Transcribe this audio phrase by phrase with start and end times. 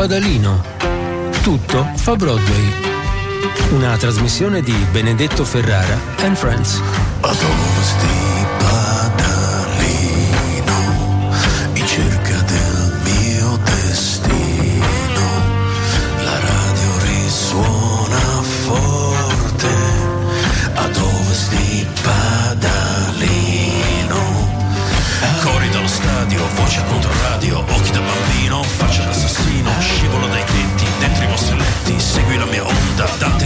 [0.00, 0.62] Padalino.
[1.42, 2.72] Tutto fa Broadway.
[3.70, 6.80] Una trasmissione di Benedetto Ferrara and Friends.
[7.20, 9.72] Ad ovest di Padalino,
[11.72, 15.26] in cerca del mio destino,
[16.22, 18.20] la radio risuona
[18.66, 19.74] forte.
[20.74, 23.40] Ad ovest di Padalino,
[25.42, 28.62] cori dallo stadio, voce contro radio, occhi da bambino,
[29.68, 33.37] d'assassino, scivolo dai tetti, dentro i vostri letti, segui la mia onda, Dante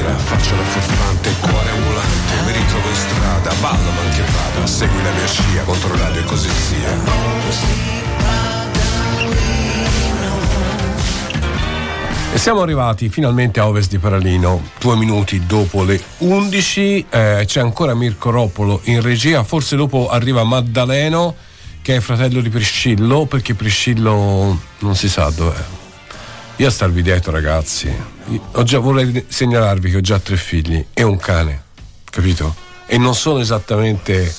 [0.00, 5.02] sera, faccio la furfante, cuore ambulante, mi ritrovo in strada, ballo ma anche vada, segui
[5.02, 7.28] la mia scia, contro e così sia.
[12.32, 17.60] E siamo arrivati finalmente a ovest di Paralino, due minuti dopo le 11, eh, c'è
[17.60, 21.34] ancora Mirko Roppolo in regia, forse dopo arriva Maddaleno
[21.82, 25.79] che è fratello di Priscillo, perché Priscillo non si sa dov'è.
[26.60, 27.90] Io a starvi dietro ragazzi,
[28.52, 31.62] ho già, vorrei segnalarvi che ho già tre figli e un cane,
[32.04, 32.54] capito?
[32.84, 34.30] E non sono esattamente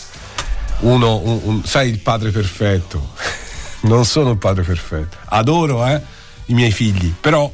[0.82, 3.14] uno, un- un- sai il padre perfetto,
[3.90, 6.00] non sono il padre perfetto, adoro eh,
[6.46, 7.52] i miei figli, però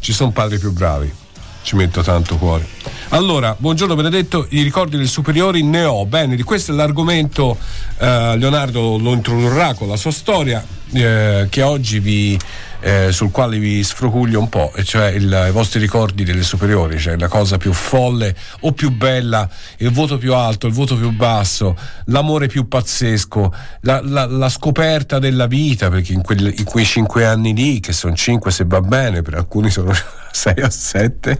[0.00, 1.10] ci sono padri più bravi,
[1.62, 2.68] ci metto tanto cuore.
[3.08, 7.56] Allora, buongiorno Benedetto, i ricordi delle superiori ne ho, bene, di questo è l'argomento,
[7.96, 10.62] eh, Leonardo lo introdurrà con la sua storia,
[10.92, 12.38] eh, che oggi vi,
[12.80, 17.16] eh, sul quale vi sfrocuglio un po', cioè il- i vostri ricordi delle superiori, cioè
[17.16, 21.76] la cosa più folle o più bella, il voto più alto, il voto più basso,
[22.06, 27.24] l'amore più pazzesco, la, la- la scoperta della vita, perché in, quel- in quei cinque
[27.26, 29.92] anni lì, che sono cinque se va bene, per alcuni sono
[30.32, 31.38] sei o sette,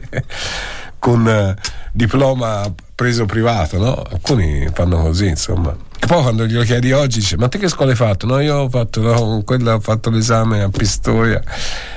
[0.98, 1.54] con eh,
[1.92, 3.94] diploma preso privato, no?
[3.94, 5.74] Alcuni fanno così, insomma.
[6.00, 8.26] E poi quando glielo chiedi oggi dice, ma te che scuola hai fatto?
[8.26, 11.42] No, io ho fatto, no, quella ho fatto l'esame a Pistoia.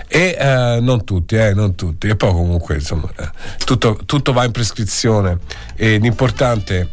[0.07, 2.07] E eh, non tutti, eh, non tutti.
[2.07, 3.29] E poi comunque, insomma, eh,
[3.63, 5.39] tutto, tutto va in prescrizione.
[5.75, 6.87] E l'importante è,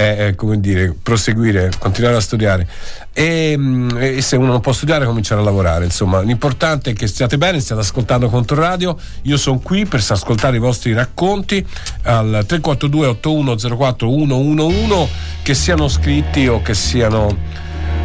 [0.00, 2.66] è, come dire, proseguire, continuare a studiare.
[3.12, 5.84] E, mm, e se uno non può studiare, cominciare a lavorare.
[5.84, 8.96] Insomma, l'importante è che stiate bene, stiate ascoltando Controradio.
[9.22, 11.64] Io sono qui per ascoltare i vostri racconti
[12.04, 15.08] al 342 8104 111
[15.42, 17.36] che siano scritti o che siano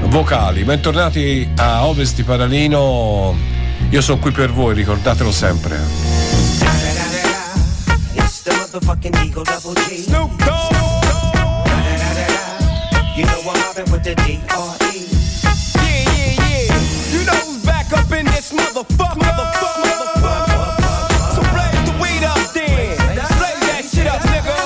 [0.08, 0.64] vocali.
[0.64, 3.34] Bentornati a Ovest di Paralino.
[3.90, 5.80] Io sono qui per voi, ricordatelo sempre.
[9.98, 10.95] Snoop Dogg.
[13.16, 15.08] You know I'm mobbing with the D-R-E.
[15.80, 17.16] Yeah, yeah, yeah.
[17.16, 19.24] You know who's back up in this motherfucker.
[19.24, 21.36] Motherfucker, motherfucker.
[21.36, 22.98] So blaze the weed up then.
[23.40, 24.58] Blaze that shit up, nigga.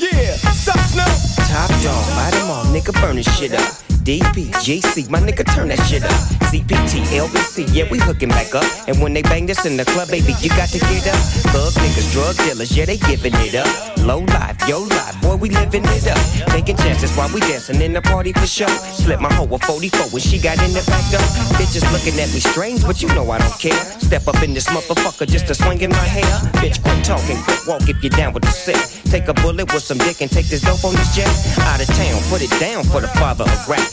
[0.00, 0.36] Yeah.
[0.52, 1.48] Sup, Snoop?
[1.48, 3.87] Top dog, light 'em all, nigga, burn this shit up.
[4.08, 6.16] DPGC, my nigga, turn that shit up.
[6.48, 8.64] CPT, LBC, yeah, we hooking back up.
[8.88, 11.20] And when they bang this in the club, baby, you got to get up.
[11.52, 13.68] Thug niggas, drug dealers, yeah, they giving it up.
[14.08, 16.16] Low life, yo life, boy, we living it up.
[16.48, 18.72] Taking chances while we dancing in the party for show.
[18.96, 21.20] Slip my hoe a 44 when she got in the back door.
[21.60, 23.76] Bitches looking at me strange, but you know I don't care.
[24.00, 26.24] Step up in this motherfucker just to swing in my hair.
[26.64, 28.80] Bitch, quit talking, quit walk if you're down with the sick.
[29.12, 31.28] Take a bullet with some dick and take this dope on this jet.
[31.68, 33.84] Out of town, put it down for the father of rap.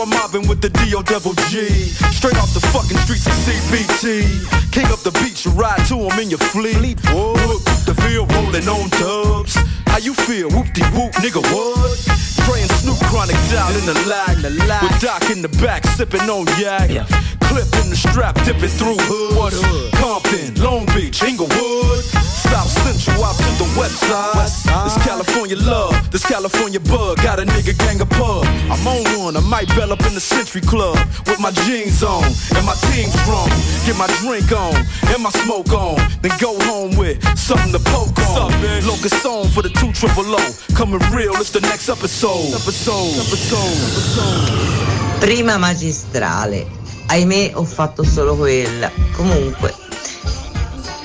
[0.00, 1.02] I'm mobbing with the D.O.
[1.02, 1.68] double G.
[2.12, 4.72] Straight off the fucking streets of CBT.
[4.72, 6.98] King up the beach, you ride to him in your fleet.
[7.12, 9.56] Whoop, the field rolling on dubs.
[9.96, 10.50] How you feel?
[10.50, 12.26] Whoop de whoop, nigga, what?
[12.46, 14.36] And Snoop chronic out in the lag.
[14.82, 16.90] With Doc in the back, sipping on yak.
[16.90, 17.06] Yeah.
[17.48, 19.36] Clip in the strap, dipping through hood.
[19.36, 19.92] What hood?
[19.94, 22.04] Compton, Long Beach, Inglewood.
[22.46, 24.36] South Central out to the west side.
[24.36, 24.86] west side.
[24.86, 27.16] This California love, this California bug.
[27.22, 28.44] Got a nigga gang of pub.
[28.70, 30.96] I'm on one, I might bell up in the Century Club.
[31.26, 32.24] With my jeans on
[32.56, 33.48] and my team strong.
[33.84, 34.76] Get my drink on
[35.10, 35.98] and my smoke on.
[36.22, 38.52] Then go home with something to poke on.
[38.86, 40.54] Locust song for the two triple O.
[40.74, 42.54] Coming real, it's the next episode.
[42.54, 45.20] Episode, episode.
[45.20, 46.66] Prima magistrale.
[47.06, 48.90] Ahimè ho fatto solo quella.
[49.14, 49.74] Comunque,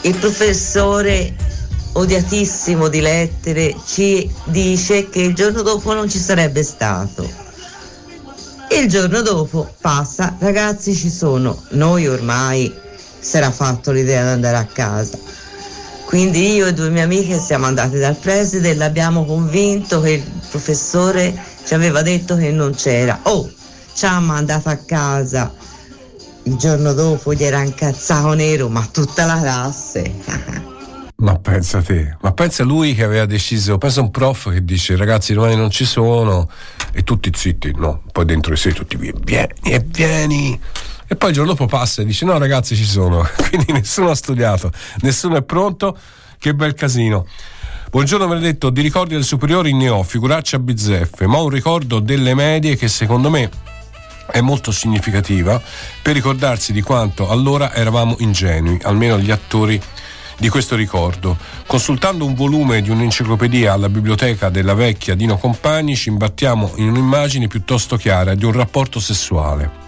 [0.01, 1.35] il professore
[1.93, 7.29] odiatissimo di lettere ci dice che il giorno dopo non ci sarebbe stato.
[8.71, 12.73] Il giorno dopo passa, ragazzi ci sono, noi ormai
[13.19, 15.17] si era fatto l'idea di andare a casa.
[16.11, 20.23] Quindi io e due mie amiche siamo andate dal preside e l'abbiamo convinto che il
[20.49, 21.33] professore
[21.65, 23.17] ci aveva detto che non c'era.
[23.23, 23.49] Oh,
[23.93, 25.53] ci ha mandato a casa.
[26.43, 30.13] Il giorno dopo gli era incazzato nero, ma tutta la classe.
[31.21, 35.33] Ma pensa te, ma pensa lui che aveva deciso, pensa un prof che dice ragazzi
[35.33, 36.49] domani non ci sono
[36.91, 40.59] e tutti zitti, no, poi dentro di sé tutti vieni e vieni.
[41.11, 44.15] E poi il giorno dopo passa e dice no ragazzi ci sono, quindi nessuno ha
[44.15, 44.71] studiato,
[45.01, 45.97] nessuno è pronto,
[46.39, 47.27] che bel casino.
[47.89, 52.77] Buongiorno Benedetto, di ricordi del superiori ne ho, figuraccia bizzeffe, ma un ricordo delle medie
[52.77, 53.49] che secondo me
[54.31, 55.61] è molto significativa
[56.01, 59.81] per ricordarsi di quanto allora eravamo ingenui, almeno gli attori
[60.37, 61.35] di questo ricordo.
[61.67, 67.47] Consultando un volume di un'enciclopedia alla biblioteca della vecchia Dino Compagni ci imbattiamo in un'immagine
[67.47, 69.80] piuttosto chiara di un rapporto sessuale.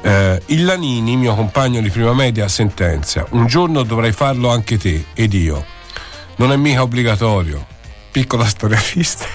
[0.00, 5.06] Eh, il Lanini, mio compagno di prima media, sentenzia: Un giorno dovrai farlo anche te
[5.14, 5.64] ed io.
[6.36, 7.66] Non è mica obbligatorio.
[8.10, 9.26] Piccola storia triste.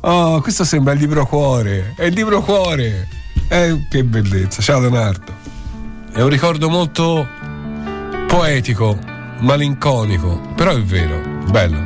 [0.00, 1.94] oh, questo sembra il libro cuore.
[1.96, 3.08] È il libro cuore.
[3.48, 4.62] Eh, che bellezza.
[4.62, 5.32] Ciao Leonardo.
[6.12, 7.26] È un ricordo molto
[8.26, 8.98] poetico,
[9.38, 11.20] malinconico, però è vero,
[11.50, 11.78] bello.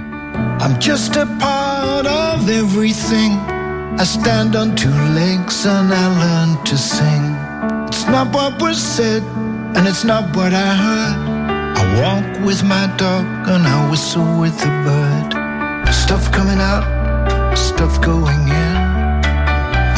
[0.61, 3.54] I'm just a part of everything.
[3.99, 7.25] I stand on two legs and I learn to sing.
[7.89, 9.23] It's not what was said
[9.77, 11.17] and it's not what I heard.
[11.81, 15.27] I walk with my dog and I whistle with the bird.
[15.93, 16.85] Stuff coming out,
[17.57, 18.77] stuff going in.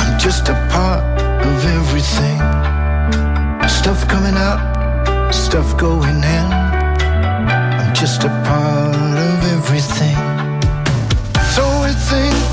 [0.01, 1.03] I'm just a part
[1.51, 2.39] of everything.
[3.69, 4.77] Stuff coming out
[5.33, 6.47] stuff going in.
[7.81, 8.95] I'm just a part
[9.29, 10.17] of everything.
[11.55, 12.46] So it's think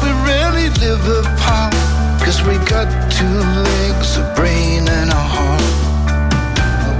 [2.48, 5.64] we got two legs, a brain, and a heart.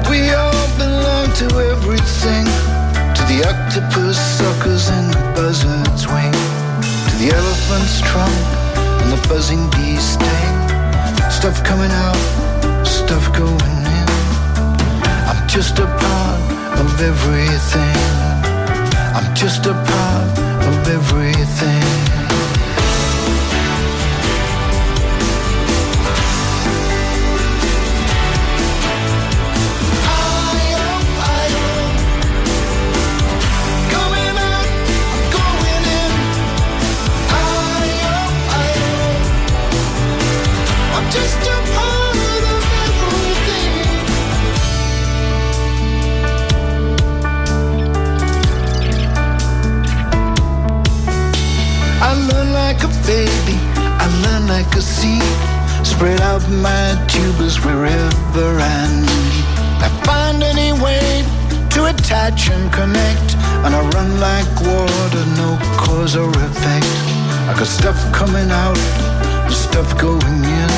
[0.10, 2.46] We all belong to everything.
[3.16, 6.32] To the octopus suckers and the buzzard's wing.
[7.10, 8.36] To the elephant's trunk
[9.02, 10.56] and the buzzing bee's sting.
[11.30, 12.20] Stuff coming out,
[12.86, 14.08] stuff going in.
[15.30, 16.40] I'm just a part
[16.80, 17.98] of everything.
[19.18, 22.04] I'm just a part of everything.
[53.14, 53.58] Baby,
[54.04, 55.24] I learn like a seed.
[55.86, 59.46] Spread out my tubers wherever I need.
[59.86, 61.26] I find any way
[61.74, 63.30] to attach and connect.
[63.64, 65.50] And I run like water, no
[65.84, 66.88] cause or effect.
[67.50, 68.78] I got stuff coming out,
[69.50, 70.72] stuff going in.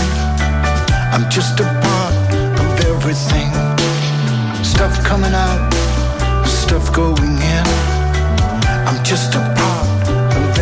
[1.13, 2.15] I'm just a part
[2.61, 3.51] of everything.
[4.63, 5.71] Stuff coming out,
[6.45, 7.65] stuff going in.
[8.87, 9.74] I'm just a part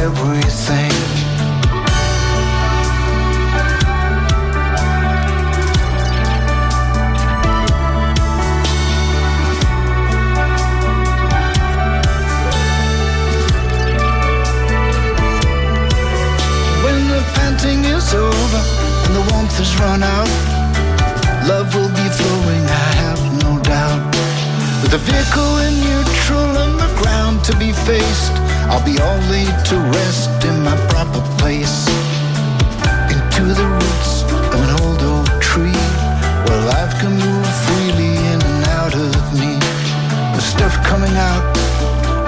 [0.03, 0.91] everything.
[18.13, 18.61] over
[19.05, 20.29] and the warmth run out.
[21.47, 24.03] Love will be flowing, I have no doubt.
[24.81, 29.55] With the vehicle in neutral and the ground to be faced, I'll be all laid
[29.69, 31.87] to rest in my proper place.
[33.13, 35.81] Into the roots of an old oak tree,
[36.45, 39.59] where life can move freely in and out of me.
[40.39, 41.57] Stuff coming out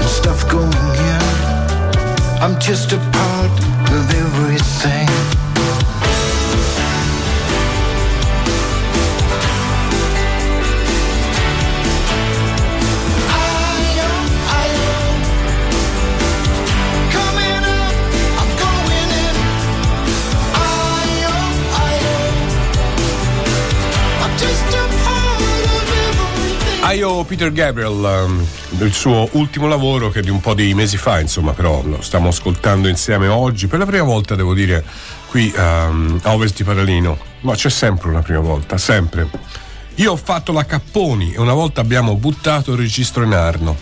[0.02, 0.72] and stuff going
[1.14, 1.24] in.
[2.44, 3.52] I'm just a part
[3.98, 5.45] of everything
[26.96, 27.06] thing.
[27.06, 30.98] Io Peter Gabriel, um, del suo ultimo lavoro che è di un po' di mesi
[30.98, 33.68] fa, insomma, però lo stiamo ascoltando insieme oggi.
[33.68, 34.84] Per la prima volta, devo dire,
[35.28, 37.18] qui um, a Ovest di Paralino.
[37.42, 39.28] Ma c'è sempre una prima volta, sempre.
[39.96, 43.76] Io ho fatto la Capponi e una volta abbiamo buttato il registro in Arno.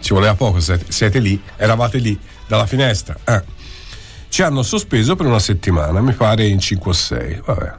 [0.00, 3.16] Ci voleva poco, siete lì, eravate lì, dalla finestra.
[3.24, 3.56] Eh
[4.28, 7.42] ci hanno sospeso per una settimana, mi pare in 5 o 6.
[7.44, 7.72] Vabbè.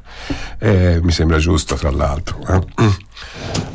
[0.60, 2.40] Eh, mi sembra giusto, tra l'altro.
[2.48, 2.98] Eh.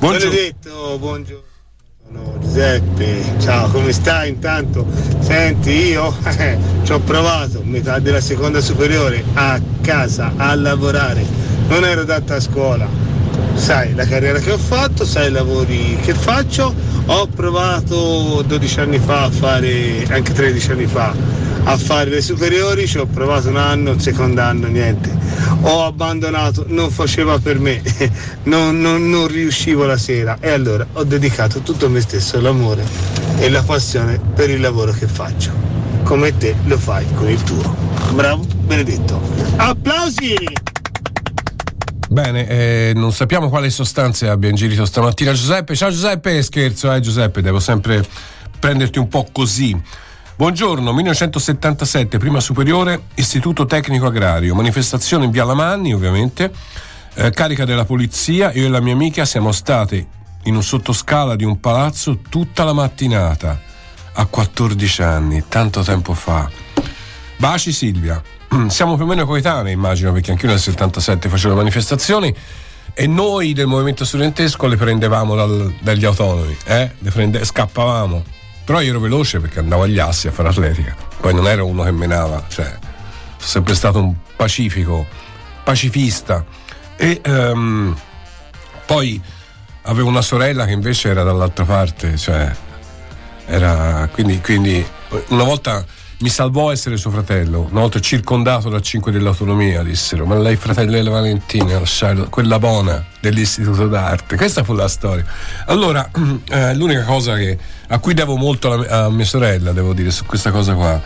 [0.04, 0.34] Buongiorno.
[0.34, 2.38] Benedetto, buongiorno.
[2.38, 4.86] Giuseppe, ciao, come stai intanto?
[5.20, 11.24] Senti, io eh, ci ho provato metà della seconda superiore a casa a lavorare,
[11.68, 12.86] non ero adatta a scuola.
[13.54, 16.74] Sai la carriera che ho fatto, sai i lavori che faccio,
[17.06, 21.14] ho provato 12 anni fa a fare, anche 13 anni fa,
[21.64, 25.10] a fare le superiori, ci ho provato un anno, un secondo anno, niente.
[25.62, 27.82] Ho abbandonato, non faceva per me,
[28.44, 32.84] non, non, non riuscivo la sera e allora ho dedicato tutto me stesso all'amore
[33.38, 35.52] e la passione per il lavoro che faccio.
[36.02, 37.74] Come te lo fai con il tuo.
[38.12, 39.20] Bravo Benedetto.
[39.56, 40.36] Applausi!
[42.08, 45.74] Bene, eh, non sappiamo quale sostanze abbia ingerito stamattina Giuseppe.
[45.74, 48.04] Ciao Giuseppe, scherzo, eh Giuseppe, devo sempre
[48.58, 49.76] prenderti un po' così.
[50.36, 56.50] Buongiorno, 1977, prima superiore, Istituto Tecnico Agrario, manifestazione in via Lamanni ovviamente,
[57.14, 60.04] eh, carica della polizia, io e la mia amica siamo state
[60.42, 63.60] in un sottoscala di un palazzo tutta la mattinata,
[64.14, 66.50] a 14 anni, tanto tempo fa.
[67.36, 68.20] Baci Silvia,
[68.66, 72.34] siamo più o meno coetanei immagino perché anche io nel 77 facevo manifestazioni
[72.92, 76.90] e noi del movimento studentesco le prendevamo dal, dagli autonomi, eh?
[76.98, 78.33] le prende, scappavamo
[78.64, 80.96] però io ero veloce perché andavo agli assi a fare atletica.
[81.20, 85.06] Poi non ero uno che menava, cioè sono sempre stato un pacifico,
[85.62, 86.44] pacifista.
[86.96, 87.94] E um,
[88.86, 89.20] poi
[89.82, 92.50] avevo una sorella che invece era dall'altra parte, cioè
[93.46, 94.84] era quindi, quindi
[95.28, 95.84] una volta
[96.18, 97.66] mi salvò essere suo fratello.
[97.70, 103.88] Una volta circondato da cinque dell'autonomia, dissero: Ma lei, fratellella Valentina, lasciare quella buona dell'istituto
[103.88, 104.36] d'arte.
[104.36, 105.24] Questa fu la storia.
[105.66, 106.08] Allora,
[106.48, 110.24] eh, l'unica cosa che, a cui devo molto a, a, mia sorella, devo dire, su
[110.24, 111.02] questa cosa qua.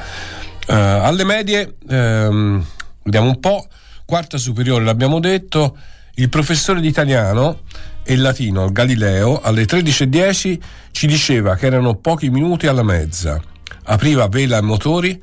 [0.66, 2.64] Eh, alle medie, ehm,
[3.02, 3.66] vediamo un po',
[4.04, 5.76] quarta superiore l'abbiamo detto,
[6.14, 7.60] il professore di italiano
[8.02, 10.58] e latino al Galileo alle 13.10
[10.90, 13.40] ci diceva che erano pochi minuti alla mezza
[13.84, 15.22] apriva vela e motori,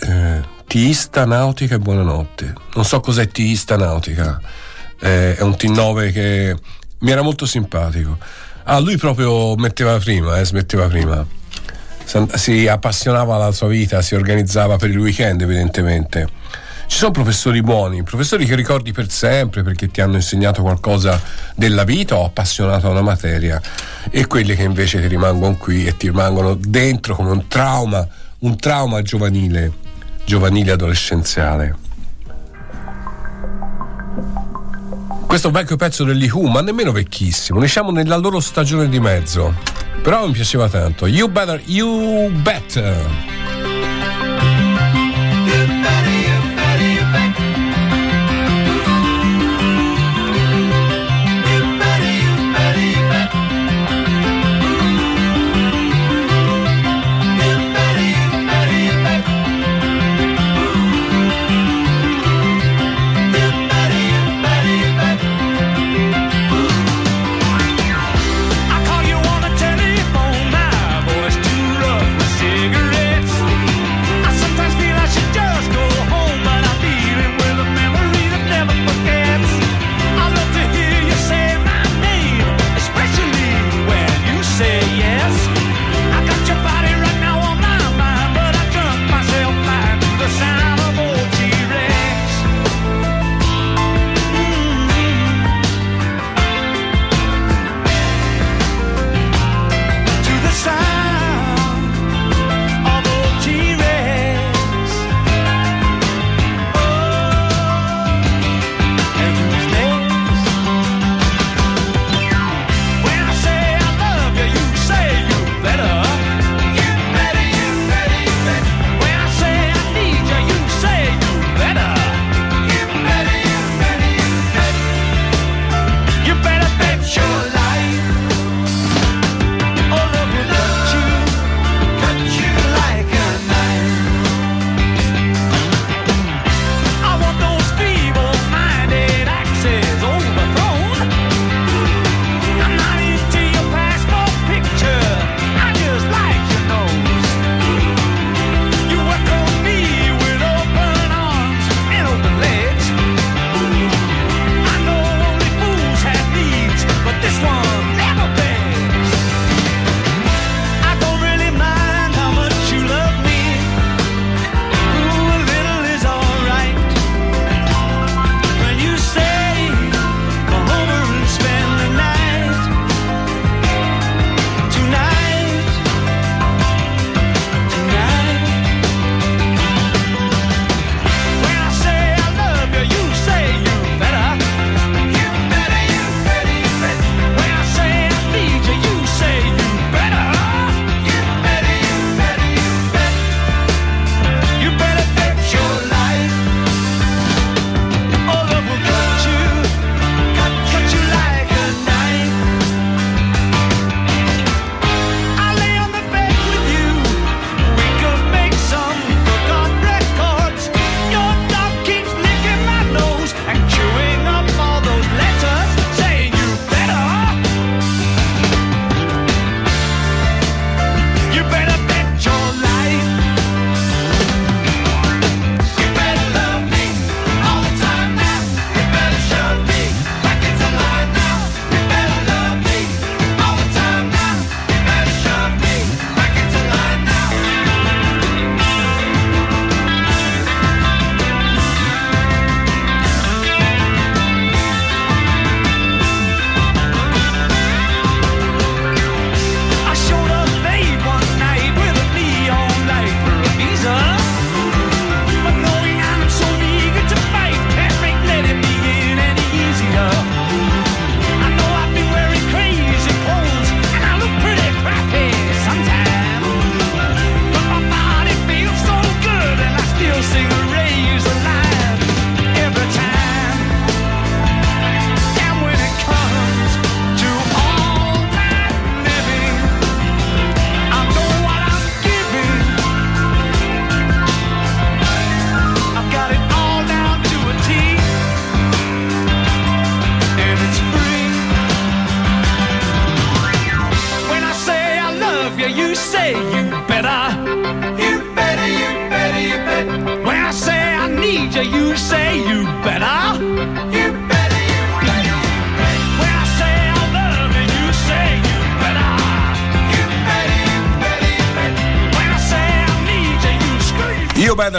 [0.00, 2.54] eh, Tiista Nautica e buonanotte.
[2.74, 4.40] Non so cos'è Tiista Nautica,
[5.00, 6.56] eh, è un T9 che
[7.00, 8.18] mi era molto simpatico.
[8.64, 11.26] Ah, lui proprio metteva prima, eh, smetteva prima.
[12.34, 16.39] Si appassionava alla sua vita, si organizzava per il weekend evidentemente
[16.90, 21.22] ci sono professori buoni, professori che ricordi per sempre perché ti hanno insegnato qualcosa
[21.54, 23.62] della vita o appassionato a una materia
[24.10, 28.04] e quelli che invece ti rimangono qui e ti rimangono dentro come un trauma,
[28.40, 29.72] un trauma giovanile,
[30.24, 31.76] giovanile adolescenziale.
[35.28, 39.54] Questo vecchio pezzo degli Who, ma nemmeno vecchissimo, ne siamo nella loro stagione di mezzo.
[40.02, 41.06] Però mi piaceva tanto.
[41.06, 43.39] You better, you better.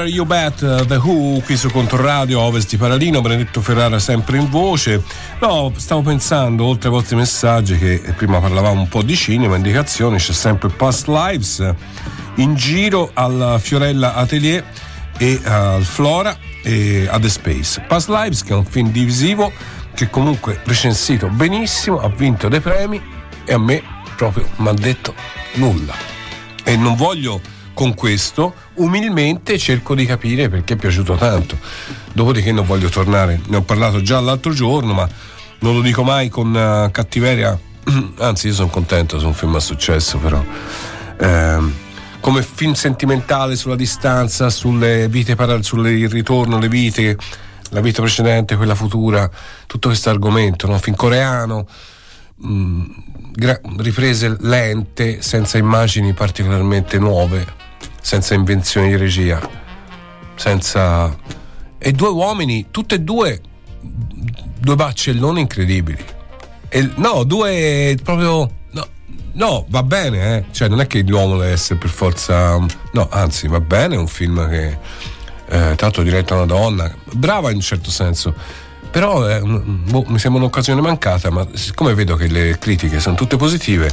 [0.01, 0.07] Scream.
[0.07, 4.49] You Bet, uh, The Who qui su Controradio, Ovest di Paralino, Benedetto Ferrara sempre in
[4.49, 5.03] voce.
[5.39, 10.17] No, stavo pensando, oltre ai vostri messaggi, che prima parlavamo un po' di cinema, indicazioni,
[10.17, 11.73] c'è sempre Past Lives
[12.35, 14.63] in giro al Fiorella Atelier
[15.17, 17.83] e al Flora e a The Space.
[17.87, 19.51] Past Lives che è un film divisivo
[19.93, 23.01] che comunque recensito benissimo, ha vinto dei premi
[23.45, 23.83] e a me
[24.15, 25.13] proprio mi ha detto
[25.55, 25.93] nulla.
[26.63, 27.41] E non voglio
[27.81, 31.57] con questo umilmente cerco di capire perché è piaciuto tanto.
[32.13, 35.09] Dopodiché non voglio tornare, ne ho parlato già l'altro giorno, ma
[35.61, 37.59] non lo dico mai con uh, cattiveria.
[38.19, 40.45] Anzi, io sono contento se un film ha successo, però.
[41.21, 41.73] Ehm,
[42.19, 47.17] come film sentimentale sulla distanza, sulle vite sul ritorno, le vite,
[47.71, 49.27] la vita precedente, quella futura,
[49.65, 50.77] tutto questo argomento, no?
[50.77, 51.65] film coreano,
[52.35, 52.83] mh,
[53.31, 57.60] gra- riprese lente, senza immagini particolarmente nuove,
[58.01, 59.39] senza invenzioni di regia,
[60.35, 61.15] senza...
[61.77, 63.41] E due uomini, tutte e due,
[64.59, 66.03] due baccelloni incredibili.
[66.69, 68.49] E, no, due proprio...
[68.71, 68.87] No,
[69.33, 70.45] no, va bene, eh.
[70.51, 72.57] Cioè, non è che l'uomo deve essere per forza...
[72.91, 74.77] No, anzi, va bene, è un film che...
[75.47, 78.33] Eh, tanto diretto a una donna, brava in un certo senso.
[78.89, 83.35] Però eh, boh, mi sembra un'occasione mancata, ma siccome vedo che le critiche sono tutte
[83.35, 83.91] positive,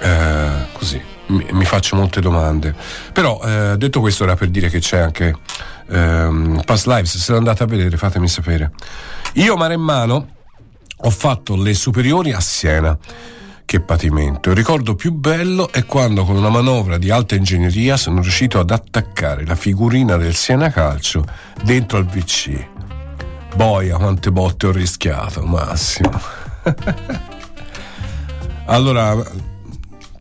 [0.00, 2.74] eh, così mi, mi, faccio molte domande.
[3.12, 5.34] Però eh, detto questo era per dire che c'è anche
[5.88, 8.72] ehm, Past Lives, se l'andate a vedere fatemi sapere.
[9.34, 10.28] Io Maremmano
[10.96, 12.96] ho fatto le superiori a Siena.
[13.64, 14.50] Che patimento.
[14.50, 18.70] Il ricordo più bello è quando con una manovra di alta ingegneria sono riuscito ad
[18.70, 21.24] attaccare la figurina del Siena Calcio
[21.64, 22.66] dentro al VC.
[23.54, 26.20] Boia, quante botte ho rischiato, Massimo.
[28.66, 29.16] allora,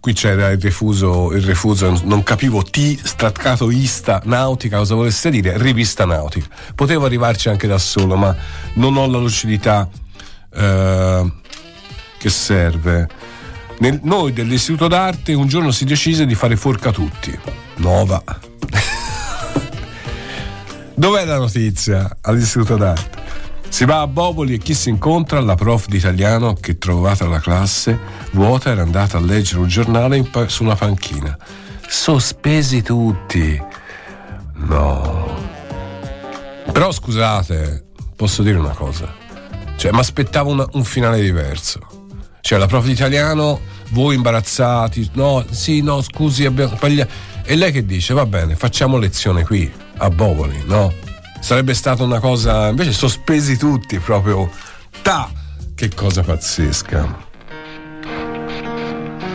[0.01, 5.57] qui c'era il refuso, il refuso, non capivo T staccato ista nautica cosa volesse dire,
[5.59, 6.47] rivista nautica.
[6.73, 8.35] Potevo arrivarci anche da solo, ma
[8.73, 9.87] non ho la lucidità
[10.53, 11.31] eh,
[12.17, 13.07] che serve.
[13.77, 17.37] Nel, noi dell'Istituto d'Arte un giorno si decise di fare forca tutti.
[17.75, 18.23] Nova.
[20.95, 23.19] Dov'è la notizia all'Istituto d'Arte?
[23.71, 25.39] Si va a Boboli e chi si incontra?
[25.39, 27.97] La prof di italiano che trovata la classe
[28.33, 31.35] vuota era andata a leggere un giornale pa- su una panchina.
[31.87, 33.59] Sospesi tutti.
[34.55, 35.35] No.
[36.69, 37.85] Però scusate,
[38.17, 39.11] posso dire una cosa.
[39.77, 41.79] Cioè, mi aspettavo un finale diverso.
[42.41, 47.11] Cioè, la prof di italiano, voi imbarazzati, no, sì, no, scusi, abbiamo sbagliato.
[47.43, 48.13] E lei che dice?
[48.13, 50.93] Va bene, facciamo lezione qui, a Boboli, no?
[51.41, 54.49] Sarebbe stata una cosa invece sospesi tutti proprio
[55.01, 55.29] ta
[55.75, 57.17] che cosa pazzesca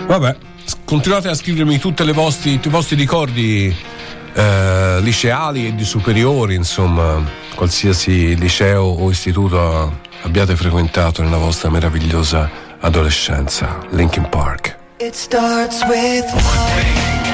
[0.06, 0.36] vabbè
[0.84, 3.76] continuate a scrivermi tutti i vostri ricordi
[4.32, 7.22] eh, liceali e di superiori insomma
[7.54, 12.48] qualsiasi liceo o istituto abbiate frequentato nella vostra meravigliosa
[12.80, 17.25] adolescenza Linkin Park It starts with one thing.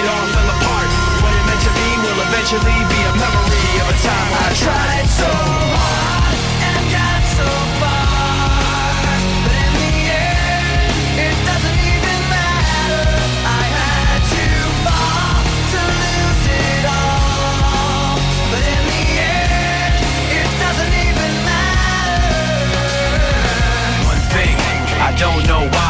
[0.00, 0.90] it all fell apart.
[1.22, 5.08] What it meant to be will eventually be a memory of a time I tried
[5.20, 6.36] so hard
[6.68, 7.48] and got so
[7.80, 8.08] far.
[9.44, 10.88] But in the end,
[11.28, 13.04] it doesn't even matter.
[13.44, 14.46] I had to
[14.88, 15.36] fall
[15.72, 18.16] to lose it all.
[18.52, 20.00] But in the end,
[20.40, 22.48] it doesn't even matter.
[24.08, 24.56] One thing,
[24.96, 25.89] I don't know why.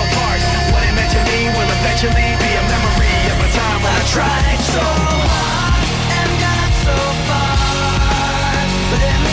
[1.11, 5.83] to me, will eventually be a memory of a time when I tried so hard
[6.07, 6.95] and got so
[7.27, 9.30] far, but it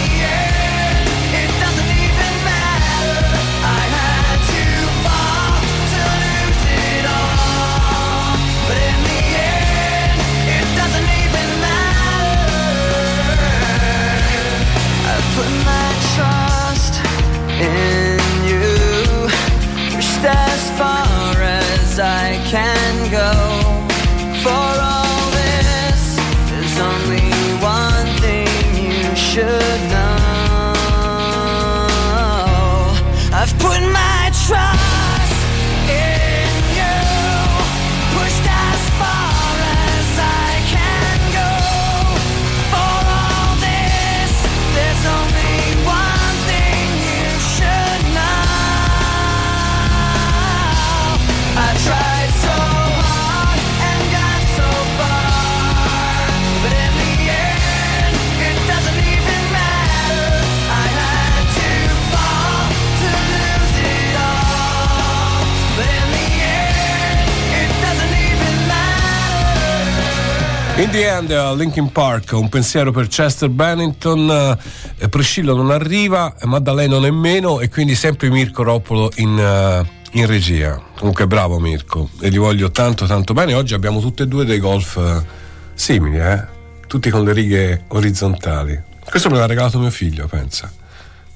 [70.89, 74.57] In the end, uh, Linkin Park, un pensiero per Chester Bennington,
[74.97, 80.81] eh, Priscillo non arriva, Maddaleno nemmeno e quindi sempre Mirko Roppolo in, eh, in regia.
[80.97, 83.53] Comunque bravo Mirko e gli voglio tanto tanto bene.
[83.53, 85.23] Oggi abbiamo tutte e due dei golf eh,
[85.75, 86.43] simili, eh?
[86.87, 88.83] tutti con le righe orizzontali.
[89.05, 90.73] Questo me l'ha regalato mio figlio, pensa.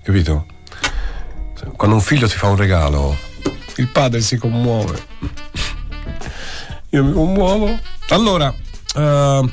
[0.03, 0.47] Capito?
[1.77, 3.15] Quando un figlio ti fa un regalo,
[3.77, 4.99] il padre si commuove.
[6.89, 7.79] Io mi commuovo.
[8.09, 8.55] Allora,
[8.95, 9.51] eh,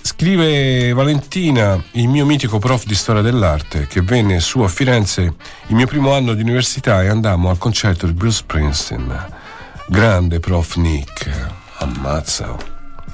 [0.00, 5.22] scrive Valentina, il mio mitico prof di storia dell'arte, che venne su a Firenze
[5.66, 9.26] il mio primo anno di università e andammo al concerto di Bruce Springsteen.
[9.88, 11.30] Grande prof Nick,
[11.78, 12.56] ammazza.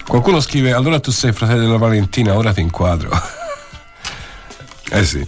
[0.06, 3.10] Qualcuno scrive, allora tu sei fratello della Valentina, ora ti inquadro.
[4.90, 5.26] eh sì.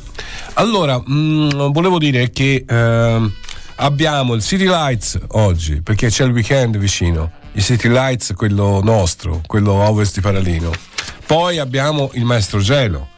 [0.54, 3.32] Allora, mh, volevo dire che ehm,
[3.76, 7.44] abbiamo il City Lights oggi, perché c'è il weekend vicino.
[7.56, 10.70] Il City Lights, quello nostro, quello ovest di Paralino.
[11.24, 13.08] Poi abbiamo il Maestro Gelo.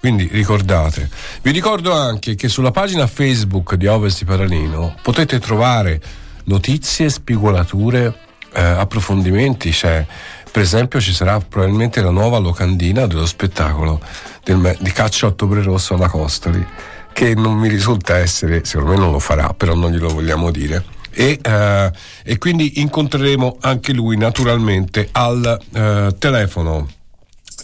[0.00, 1.08] Quindi ricordate.
[1.40, 6.02] Vi ricordo anche che sulla pagina Facebook di Ovest di Paralino potete trovare
[6.46, 8.18] notizie, spigolature,
[8.52, 9.70] eh, approfondimenti.
[9.70, 10.04] Cioè,
[10.50, 14.00] per esempio, ci sarà probabilmente la nuova locandina dello spettacolo
[14.42, 16.66] del di Caccia Ottobre Rosso alla Costoli,
[17.12, 21.02] che non mi risulta essere, secondo me non lo farà, però non glielo vogliamo dire.
[21.14, 21.92] E, eh,
[22.24, 26.88] e quindi incontreremo anche lui naturalmente al eh, telefono.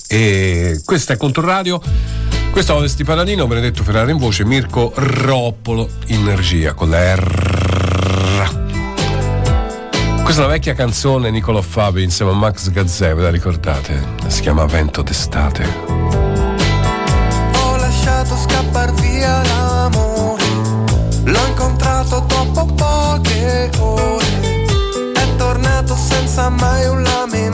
[0.09, 1.81] E questa è Controradio.
[2.51, 7.15] Questo è Ovest di Paladino, Benedetto Ferrara in voce, Mirko Roppolo in regia con la
[7.15, 7.51] R.
[10.23, 14.01] Questa è una vecchia canzone Nicolò Fabi insieme a Max Gazzè, ve la ricordate?
[14.29, 15.67] Si chiama Vento d'estate.
[17.65, 20.30] Ho lasciato scappar via l'amore,
[21.31, 24.63] l'ho incontrato dopo poche ore,
[25.15, 27.50] è tornato senza mai un lamento,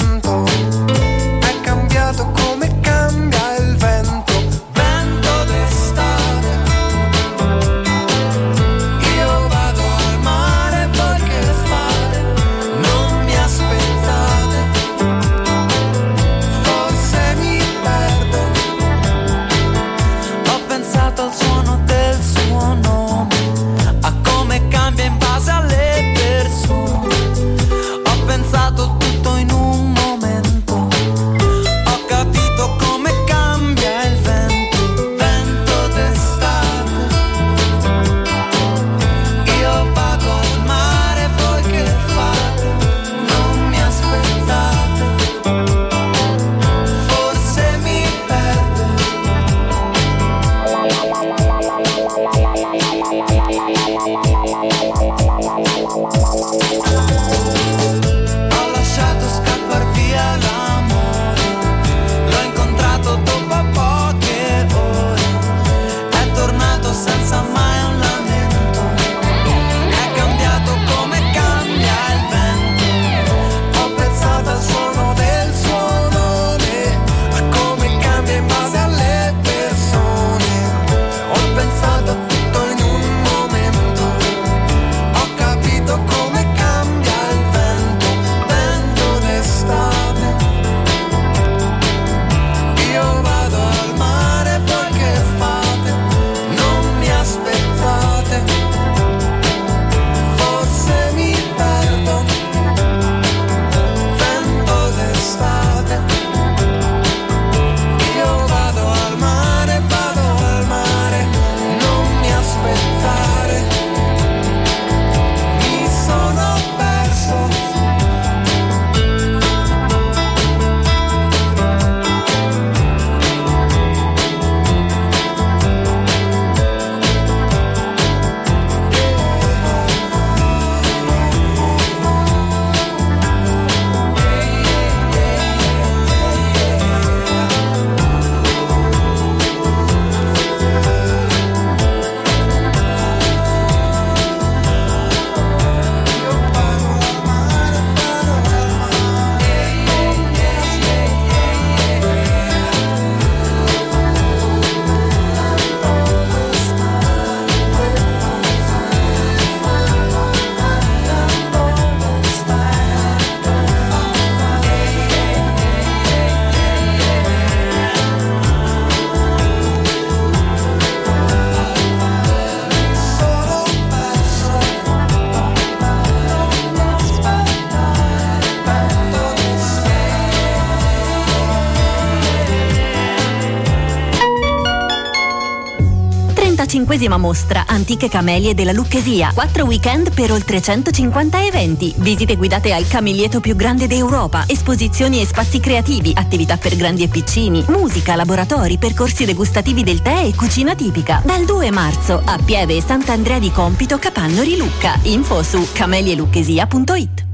[186.77, 189.31] 65 mostra Antiche Camelie della Lucchesia.
[189.33, 191.95] 4 weekend per oltre 150 eventi.
[191.97, 194.45] Visite guidate al camilieto più grande d'Europa.
[194.47, 196.13] Esposizioni e spazi creativi.
[196.15, 197.65] Attività per grandi e piccini.
[197.69, 201.23] Musica, laboratori, percorsi degustativi del tè e cucina tipica.
[201.25, 204.99] Dal 2 marzo a Pieve e Sant'Andrea di Compito, Capannori Lucca.
[205.03, 207.25] Info su camelielucchesia.it.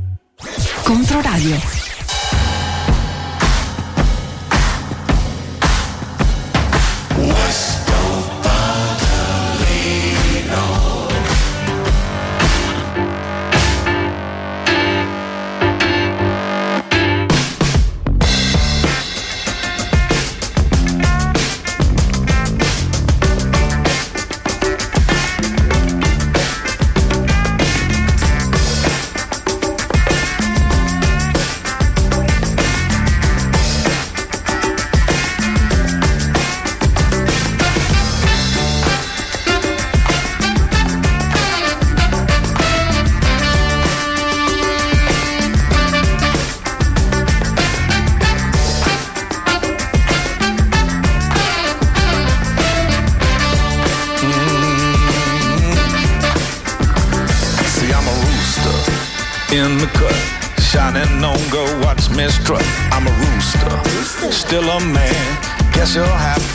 [0.85, 1.72] Controradio.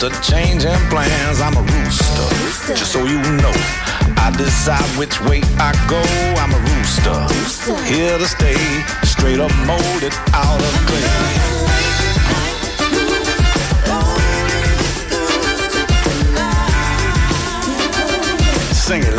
[0.10, 1.41] To change in plans.
[1.41, 3.54] I'm a rooster, just so you know.
[4.17, 6.02] I decide which way I go.
[6.41, 8.58] I'm a rooster, here to stay.
[9.04, 11.58] Straight up molded out of clay.
[18.74, 19.16] Sing it,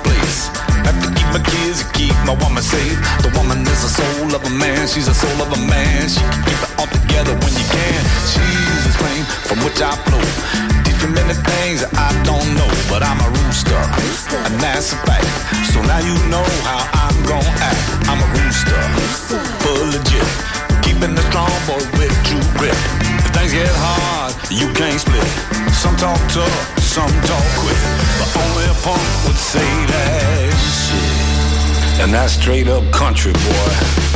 [0.00, 0.48] place.
[0.86, 2.96] Have to keep my kids, and keep my woman safe.
[3.22, 6.08] The woman is the soul of a man, she's the soul of a man.
[6.08, 8.00] She can keep it all together when you can.
[8.28, 10.22] She's the flame from which I flow.
[10.84, 13.82] Teach you many things that I don't know, but I'm a rooster,
[14.46, 15.26] and that's a fact.
[15.72, 17.80] So now you know how I'm gon' act.
[18.06, 18.82] I'm a rooster,
[19.64, 20.28] full legit.
[20.84, 22.76] Keeping the strong boy with true grip.
[23.22, 25.24] If things get hard, you can't split.
[25.72, 27.80] Some talk tough, some talk quick.
[28.18, 32.02] But only a punk would say that shit.
[32.02, 34.12] And that's straight up country, boy.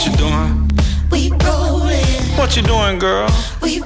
[0.00, 0.70] What you doing?
[1.10, 3.28] we rollin', What you doing, girl?
[3.60, 3.80] we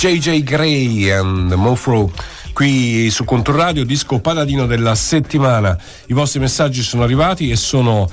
[0.00, 2.10] JJ Gray and Mofro
[2.54, 5.76] qui su Controradio, disco paladino della settimana.
[6.06, 8.08] I vostri messaggi sono arrivati e sono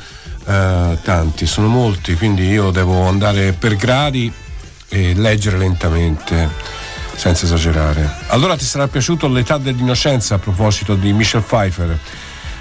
[0.48, 4.30] eh, tanti, sono molti, quindi io devo andare per gradi
[4.90, 6.50] e leggere lentamente.
[7.16, 8.16] senza esagerare.
[8.28, 11.98] Allora ti sarà piaciuto L'età dell'innocenza a proposito di Michelle Pfeiffer?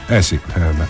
[0.06, 0.86] Eh sì, eh, beh.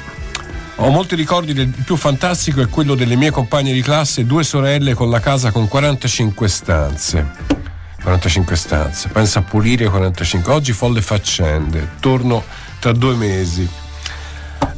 [0.75, 4.93] Ho molti ricordi il più fantastico è quello delle mie compagne di classe, due sorelle
[4.93, 7.65] con la casa con 45 stanze.
[8.07, 10.53] 45 stanze, pensa a pulire 45.
[10.53, 12.45] Oggi folle faccende, torno
[12.79, 13.69] tra due mesi.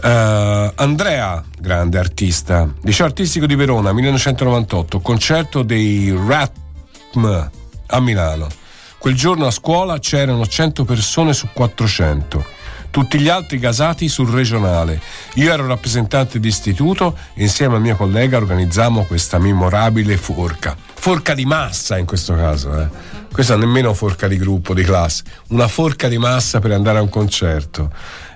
[0.02, 7.50] Eh, Andrea, grande artista, liceo artistico di Verona, 1998, concerto dei Ratm
[7.88, 8.48] a Milano.
[8.96, 12.56] Quel giorno a scuola c'erano 100 persone su 400
[12.90, 15.00] tutti gli altri gasati sul regionale.
[15.34, 20.76] Io ero rappresentante di istituto e insieme al mio collega organizzammo questa memorabile forca.
[20.94, 23.17] Forca di massa in questo caso, eh.
[23.32, 27.08] Questa nemmeno forca di gruppo, di classe, una forca di massa per andare a un
[27.08, 27.90] concerto.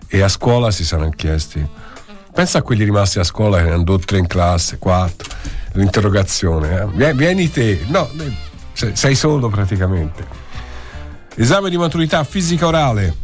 [0.06, 1.66] E a scuola si saranno chiesti.
[2.32, 5.30] Pensa a quelli rimasti a scuola che ne hanno o tre in classe, quattro.
[5.72, 6.86] L'interrogazione, eh.
[6.86, 10.26] Vie- Vieni te, no, eh, sei- solo praticamente.
[11.34, 13.16] Esame di maturità fisica orale.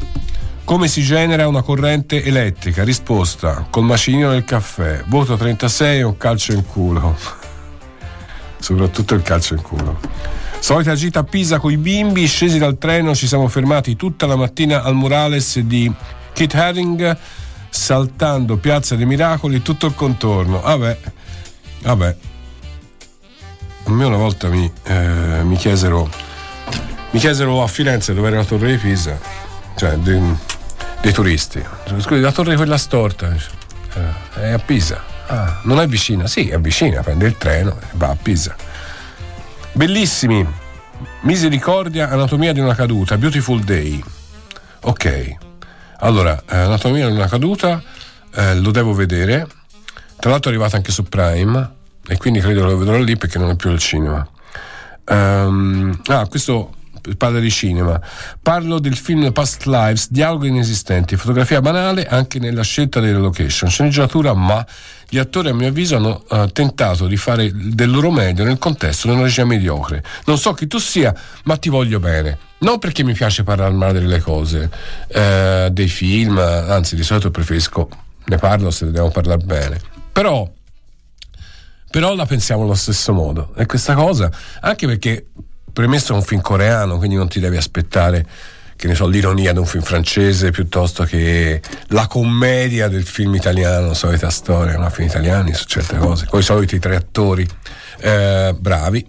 [0.64, 2.84] Come si genera una corrente elettrica?
[2.84, 5.02] Risposta: col macinino del caffè.
[5.06, 7.16] Voto 36 e un calcio in culo.
[8.58, 10.00] Soprattutto il calcio in culo.
[10.60, 14.36] Solita gita a Pisa con i bimbi, scesi dal treno, ci siamo fermati tutta la
[14.36, 15.90] mattina al murales di
[16.32, 17.16] Kit Haring,
[17.70, 20.60] saltando Piazza dei Miracoli, tutto il contorno.
[20.60, 20.98] Vabbè,
[21.82, 22.16] vabbè.
[23.84, 26.26] A me una volta mi, eh, mi chiesero
[27.10, 29.18] mi chiesero a Firenze dove era la torre di Pisa,
[29.76, 30.20] cioè dei,
[31.00, 31.64] dei turisti.
[31.98, 33.34] Scusi, la torre quella storta
[33.94, 35.02] eh, è a Pisa.
[35.26, 36.26] Ah, non è vicina?
[36.26, 38.54] Sì, è vicina, prende il treno e va a Pisa.
[39.78, 40.44] Bellissimi.
[41.20, 44.02] Misericordia, anatomia di una caduta, Beautiful Day.
[44.80, 45.36] Ok.
[45.98, 47.80] Allora, eh, anatomia di una caduta
[48.34, 49.46] eh, lo devo vedere.
[50.18, 51.70] Tra l'altro è arrivato anche su Prime
[52.08, 54.28] e quindi credo lo vedrò lì perché non è più al cinema.
[55.04, 56.74] Ehm, ah, questo
[57.16, 58.00] parla di cinema.
[58.42, 64.34] Parlo del film Past Lives, dialoghi inesistenti, fotografia banale anche nella scelta delle location, sceneggiatura,
[64.34, 64.66] ma
[65.08, 69.08] gli attori a mio avviso hanno eh, tentato di fare del loro meglio nel contesto
[69.08, 70.02] di una regia mediocre.
[70.26, 72.38] Non so chi tu sia, ma ti voglio bene.
[72.58, 74.68] Non perché mi piace parlare male delle cose,
[75.08, 77.88] eh, dei film, anzi di solito preferisco,
[78.24, 79.80] ne parlo se devo parlare bene.
[80.12, 80.50] Però
[81.90, 84.30] però la pensiamo allo stesso modo e questa cosa
[84.60, 85.28] anche perché
[85.72, 88.26] premesso è un film coreano quindi non ti devi aspettare
[88.78, 93.92] che ne so l'ironia di un film francese piuttosto che la commedia del film italiano
[93.92, 94.88] solita storia no?
[94.88, 97.44] film italiani su certe cose con i soliti tre attori
[97.98, 99.04] eh, bravi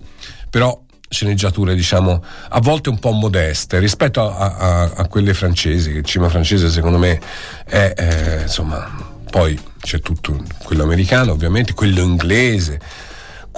[0.50, 6.00] però sceneggiature diciamo a volte un po' modeste rispetto a, a- a quelle francesi che
[6.00, 7.22] il cinema francese secondo me
[7.66, 8.90] è eh, insomma
[9.30, 12.80] poi c'è tutto quello americano ovviamente quello inglese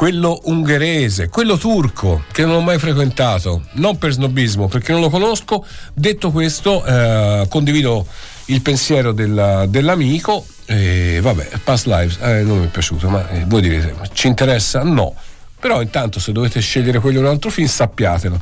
[0.02, 5.12] quello ungherese, quello turco che non ho mai frequentato, non per snobismo, perché non lo
[5.12, 5.64] conosco.
[5.94, 8.08] Detto questo, eh, condivido
[8.46, 10.44] il pensiero della- dell'amico.
[10.66, 14.82] E vabbè, Past Lives eh, non mi è piaciuto, ma eh, voi direte, ci interessa?
[14.82, 15.14] No.
[15.60, 18.40] Però intanto se dovete scegliere quello o un altro film, sappiatelo.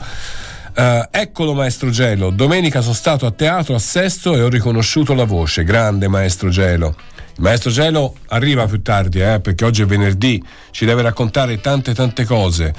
[0.79, 5.25] Eh, eccolo Maestro Gelo, domenica sono stato a teatro a Sesto e ho riconosciuto la
[5.25, 6.95] voce, grande Maestro Gelo.
[7.35, 11.93] Il Maestro Gelo arriva più tardi, eh, perché oggi è venerdì, ci deve raccontare tante
[11.93, 12.73] tante cose.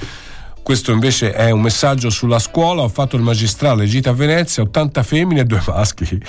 [0.63, 5.03] Questo invece è un messaggio sulla scuola, ho fatto il magistrale gita a Venezia, 80
[5.03, 6.19] femmine e due maschi.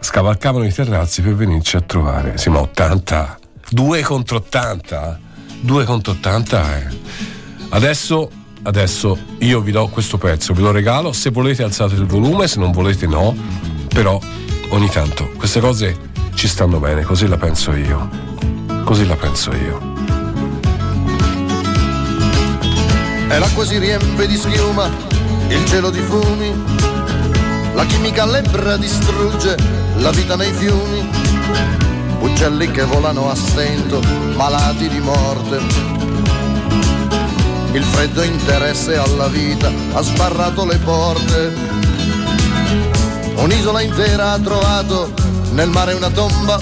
[0.00, 2.36] Scavalcavano i terrazzi per venirci a trovare.
[2.36, 3.38] Sì, ma 80,
[3.70, 5.18] 2 contro 80,
[5.60, 6.86] 2 contro 80 eh.
[7.70, 8.30] Adesso,
[8.62, 12.58] adesso io vi do questo pezzo, ve lo regalo, se volete alzate il volume, se
[12.58, 13.34] non volete no,
[13.88, 14.18] però
[14.70, 15.96] ogni tanto queste cose
[16.34, 18.08] ci stanno bene, così la penso io.
[18.84, 19.78] Così la penso io.
[23.28, 24.90] E l'acqua si riempie di schiuma,
[25.48, 26.52] il cielo di fumi,
[27.74, 29.56] la chimica lebbra distrugge
[29.98, 31.08] la vita nei fiumi,
[32.20, 34.00] uccelli che volano a stento,
[34.34, 36.29] malati di morte.
[37.72, 41.54] Il freddo interesse alla vita ha sbarrato le porte.
[43.36, 45.12] Un'isola intera ha trovato
[45.52, 46.58] nel mare una tomba.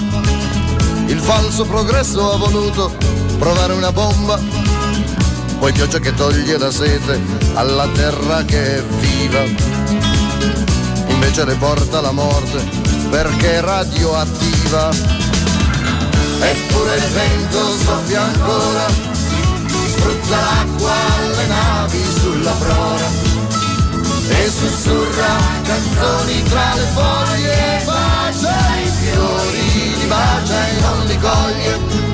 [1.07, 2.95] Il falso progresso ha voluto
[3.37, 4.39] provare una bomba.
[5.59, 7.19] Poi pioggia che toglie la sete
[7.55, 9.43] alla terra che è viva.
[11.07, 12.63] Invece le porta la morte
[13.09, 14.89] perché è radioattiva.
[16.41, 18.85] Eppure il vento soffia ancora,
[19.99, 23.07] spruzza l'acqua alle navi sulla prora
[24.29, 32.07] e sussurra canzoni tra le foglie, bacia i fiori, li bacia e non li coglie.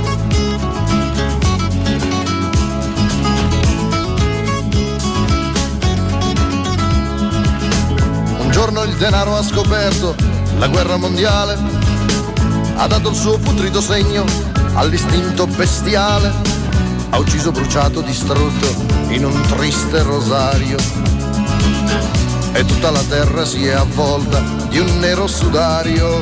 [8.51, 10.15] giorno il denaro ha scoperto
[10.59, 11.57] la guerra mondiale,
[12.77, 14.23] ha dato il suo putrido segno
[14.75, 16.31] all'istinto bestiale,
[17.09, 18.73] ha ucciso, bruciato, distrutto
[19.09, 20.77] in un triste rosario.
[22.53, 24.39] E tutta la terra si è avvolta
[24.69, 26.19] di un nero sudario.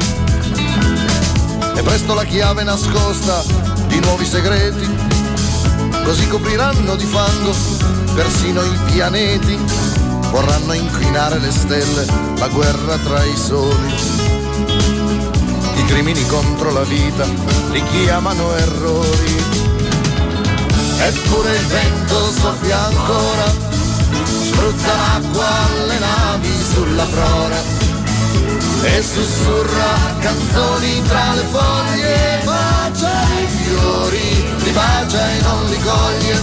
[1.76, 3.44] E presto la chiave nascosta
[3.88, 4.90] di nuovi segreti,
[6.04, 9.58] così copriranno di fango persino i pianeti,
[10.30, 12.06] vorranno inquinare le stelle,
[12.38, 13.94] la guerra tra i soli.
[15.76, 17.26] I crimini contro la vita
[17.72, 19.73] li chiamano errori.
[21.06, 23.46] Eppure il vento soffia ancora,
[24.26, 27.58] spruzza l'acqua alle navi sulla prora
[28.84, 36.42] e sussurra canzoni tra le foglie, bacia i fiori, li bacia e non li coglie.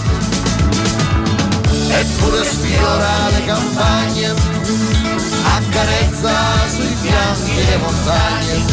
[1.89, 4.35] Eppure sfiora le campagne,
[5.57, 6.35] accarezza
[6.75, 8.65] sui fianchi le montagne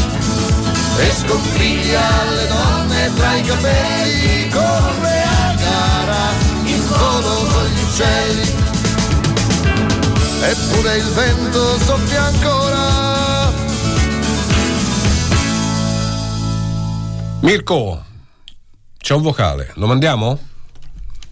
[0.97, 5.36] e sconfiglia le donne tra i capelli, corre a
[6.07, 6.31] gara
[6.63, 8.55] in volo con gli uccelli.
[10.41, 13.51] Eppure il vento soffia ancora.
[17.41, 18.03] Mirko,
[18.97, 20.39] c'è un vocale, lo mandiamo?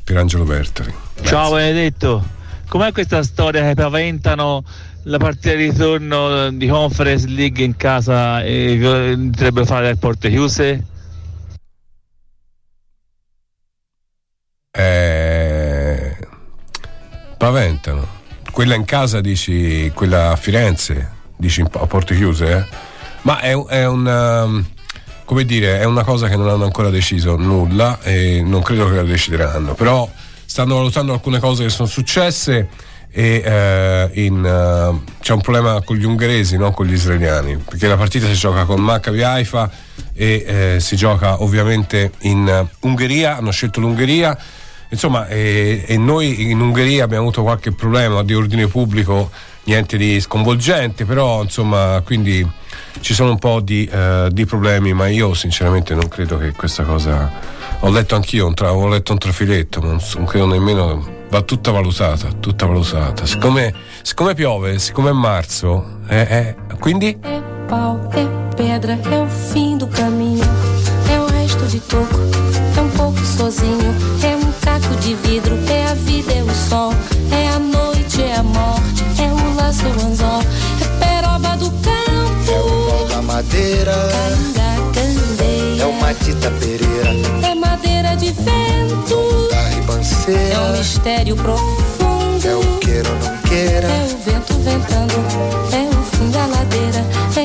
[0.03, 0.93] Pierangelo Bertoli.
[1.23, 2.23] Ciao Benedetto,
[2.67, 4.63] com'è questa storia che paventano
[5.03, 10.93] la partita di ritorno di Conference League in casa e dovrebbero fare le porte chiuse?
[14.75, 16.15] Eh,
[17.37, 18.05] paventano.
[18.51, 22.65] Quella in casa dici, quella a Firenze, dici a porte chiuse, eh?
[23.21, 24.47] Ma è, un- è una,
[25.25, 28.95] come dire, è una cosa che non hanno ancora deciso nulla e non credo che
[28.95, 29.73] la decideranno.
[29.73, 30.09] Però
[30.45, 32.67] stanno valutando alcune cose che sono successe
[33.11, 37.87] e eh, in, eh, c'è un problema con gli ungheresi, non con gli israeliani, perché
[37.87, 39.69] la partita si gioca con Maccabi Haifa
[40.13, 40.45] e
[40.75, 44.37] eh, si gioca ovviamente in Ungheria, hanno scelto l'Ungheria.
[44.89, 49.31] Insomma, e, e noi in Ungheria abbiamo avuto qualche problema di ordine pubblico,
[49.63, 52.47] niente di sconvolgente, però insomma, quindi
[53.01, 56.83] ci sono un po' di, eh, di problemi, ma io sinceramente non credo che questa
[56.83, 57.53] cosa.
[57.79, 61.13] Ho letto anch'io, un tra- ho letto un trafiletto, ma non, credo nemmeno.
[61.29, 63.25] Va tutta valutata, tutta valutata.
[63.25, 67.17] Siccome, siccome piove, siccome è marzo, eh, eh, quindi
[67.67, 68.25] pau, é
[68.55, 70.43] pedra, é o fim do caminho.
[71.11, 72.19] É o resto de toco,
[72.77, 74.04] é um pouco sozinho.
[74.85, 76.93] Caco de vidro, é a vida, é o sol.
[77.31, 80.41] É a noite, é a morte, é o laço, é o anzol.
[80.81, 83.93] É peroba do campo, É o pau da madeira,
[84.93, 85.81] candeia.
[85.81, 92.47] é o Matita Pereira, É madeira de vento, da ribanceira, é um mistério profundo.
[92.47, 93.87] é o queira ou não queira.
[93.87, 95.15] É o vento ventando,
[95.73, 97.05] é o fim da ladeira.
[97.37, 97.44] É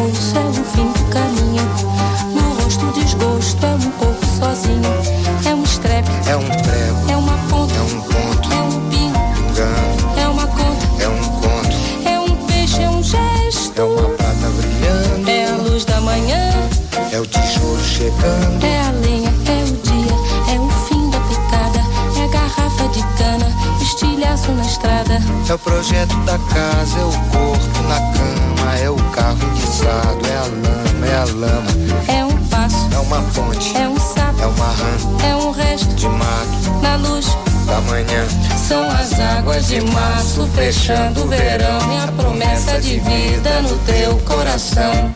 [18.21, 18.63] tijolo chegando.
[18.63, 21.79] é a lenha, é o dia, é o fim da picada,
[22.17, 23.47] é a garrafa de cana,
[23.81, 25.21] estilhaço na estrada.
[25.49, 30.37] É o projeto da casa, é o corpo na cama, é o carro enguiçado, é
[30.37, 31.71] a lama, é a lama,
[32.07, 35.93] É um passo, é uma ponte, é um sapo, é uma rã é um resto
[35.95, 37.27] de mato na luz.
[37.65, 38.27] da manhã.
[38.67, 44.17] São as águas de março fechando o verão e a promessa de vida no teu
[44.25, 45.15] coração.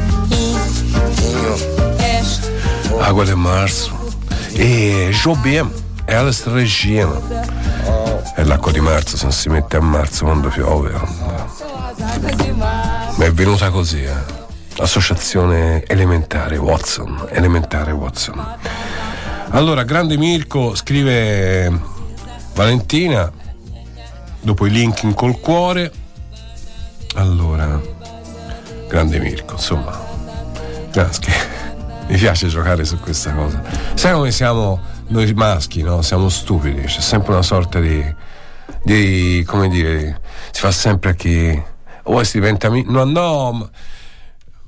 [3.01, 3.91] Água de marzo.
[4.53, 5.71] E Jobim,
[6.07, 7.19] Alice Regina.
[8.35, 10.91] È l'acqua di marzo, se non si mette a marzo quando piove.
[13.15, 14.39] Ma è venuta così, eh.
[14.77, 17.27] Associazione elementare Watson.
[17.29, 18.57] Elementare Watson.
[19.49, 21.71] Allora, grande Mirko scrive
[22.53, 23.29] Valentina,
[24.41, 25.91] dopo i link in col cuore.
[27.15, 27.81] Allora,
[28.87, 29.99] grande Mirko, insomma.
[30.93, 31.31] Maschi.
[32.07, 33.61] Mi piace giocare su questa cosa.
[33.93, 36.01] Sai come siamo noi maschi, no?
[36.01, 38.03] Siamo stupidi, c'è sempre una sorta di.
[38.83, 40.19] di come dire.
[40.51, 41.63] Si fa sempre a chi.
[42.03, 42.69] O si diventa.
[42.69, 43.69] mi- No, no.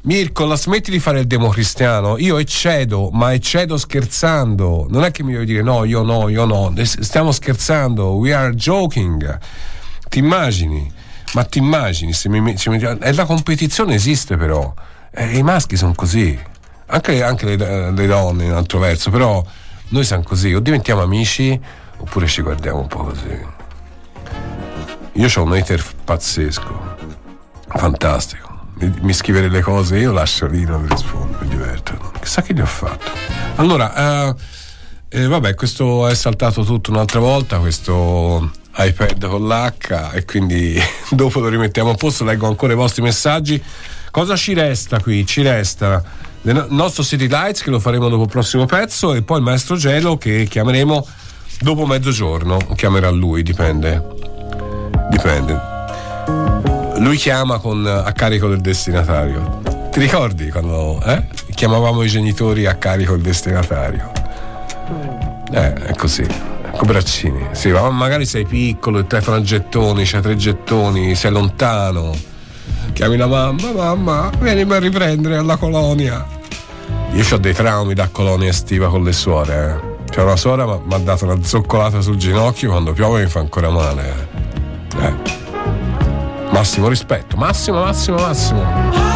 [0.06, 2.18] Mirko, la smetti di fare il democristiano.
[2.18, 4.86] Io eccedo, ma eccedo scherzando.
[4.90, 6.74] Non è che mi devi dire no, io no, io no.
[6.84, 8.12] Stiamo scherzando.
[8.16, 9.40] We are joking.
[10.10, 10.90] Ti immagini?
[11.34, 12.14] Ma ti immagini?
[12.14, 14.74] Se mi, met- ci metti- e la competizione esiste però.
[15.12, 16.38] E I maschi sono così.
[16.94, 19.10] Anche, anche le, le donne in altro verso.
[19.10, 19.44] Però
[19.90, 20.54] noi siamo così.
[20.54, 21.60] O diventiamo amici
[21.98, 23.62] oppure ci guardiamo un po' così.
[25.14, 26.96] Io ho un hater pazzesco.
[27.68, 28.52] Fantastico.
[28.76, 32.12] Mi, mi scrive delle cose, io lascio lì, non rispondo, mi diverto.
[32.20, 33.12] Chissà che gli ho fatto.
[33.56, 34.36] Allora, eh,
[35.10, 40.80] eh, vabbè, questo è saltato tutto un'altra volta, questo iPad con l'H e quindi
[41.12, 43.62] dopo lo rimettiamo a posto, leggo ancora i vostri messaggi.
[44.10, 45.26] Cosa ci resta qui?
[45.26, 46.04] Ci resta
[46.46, 49.78] il nostro City Lights che lo faremo dopo il prossimo pezzo e poi il maestro
[49.78, 51.08] Gelo che chiameremo
[51.62, 54.06] dopo mezzogiorno, chiamerà lui, dipende.
[55.10, 55.72] Dipende.
[56.98, 59.62] Lui chiama con, a carico del destinatario.
[59.92, 61.28] Ti ricordi quando eh?
[61.54, 64.12] chiamavamo i genitori a carico del destinatario?
[65.52, 66.24] Eh, è così.
[66.24, 67.50] Ecco braccini.
[67.52, 72.32] Sì, ma magari sei piccolo e te fra gettoni, c'hai tre gettoni, sei lontano.
[72.94, 76.26] Chiami la mamma, mamma, vienimi a riprendere alla colonia.
[77.14, 79.82] Io ho dei traumi da colonia estiva con le suore.
[80.06, 80.12] Eh.
[80.12, 83.70] C'è una suora mi ha dato una zoccolata sul ginocchio quando piove mi fa ancora
[83.70, 84.28] male.
[84.98, 85.06] Eh.
[85.06, 85.14] Eh.
[86.52, 89.13] Massimo rispetto, massimo, massimo, massimo.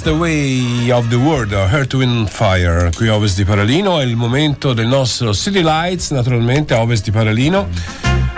[0.00, 4.04] That's the way of the world, Earth, Wind, Fire, qui a ovest di Paralino, è
[4.04, 7.68] il momento del nostro City Lights, naturalmente a ovest di Paralino.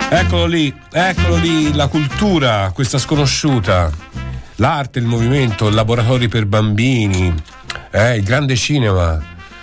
[0.09, 3.89] Eccolo lì, eccolo lì, la cultura, questa sconosciuta,
[4.55, 7.33] l'arte, il movimento, laboratori per bambini,
[7.91, 9.17] eh, il grande cinema,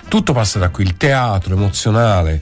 [0.09, 2.41] tutto passa da qui, il teatro emozionale,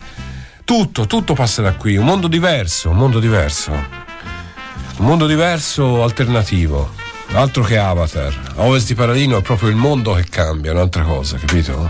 [0.63, 6.98] tutto, tutto passa da qui, un mondo diverso, un mondo diverso, un mondo diverso alternativo.
[7.39, 11.37] Altro che Avatar, a Ovest di Paralino è proprio il mondo che cambia, un'altra cosa,
[11.37, 11.89] capito?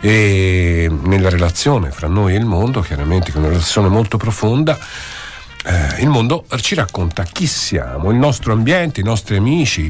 [0.00, 4.76] E nella relazione fra noi e il mondo, chiaramente è una relazione molto profonda,
[5.64, 9.88] eh, il mondo ci racconta chi siamo, il nostro ambiente, i nostri amici,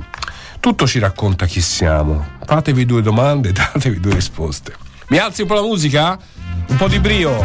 [0.60, 2.36] tutto ci racconta chi siamo.
[2.44, 4.74] Fatevi due domande, datevi due risposte.
[5.06, 6.18] Mi alzi un po' la musica?
[6.66, 7.42] Un po' di brio.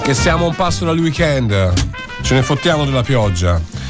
[0.00, 1.72] Che siamo un passo dal weekend.
[2.22, 3.81] Ce ne fottiamo della pioggia.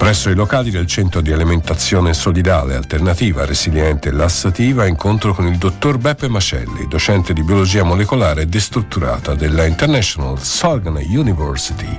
[0.00, 5.58] Presso i locali del centro di alimentazione solidale, alternativa, resiliente e lassativa, incontro con il
[5.58, 11.98] dottor Beppe Macelli, docente di biologia molecolare destrutturata della International Sorgan University.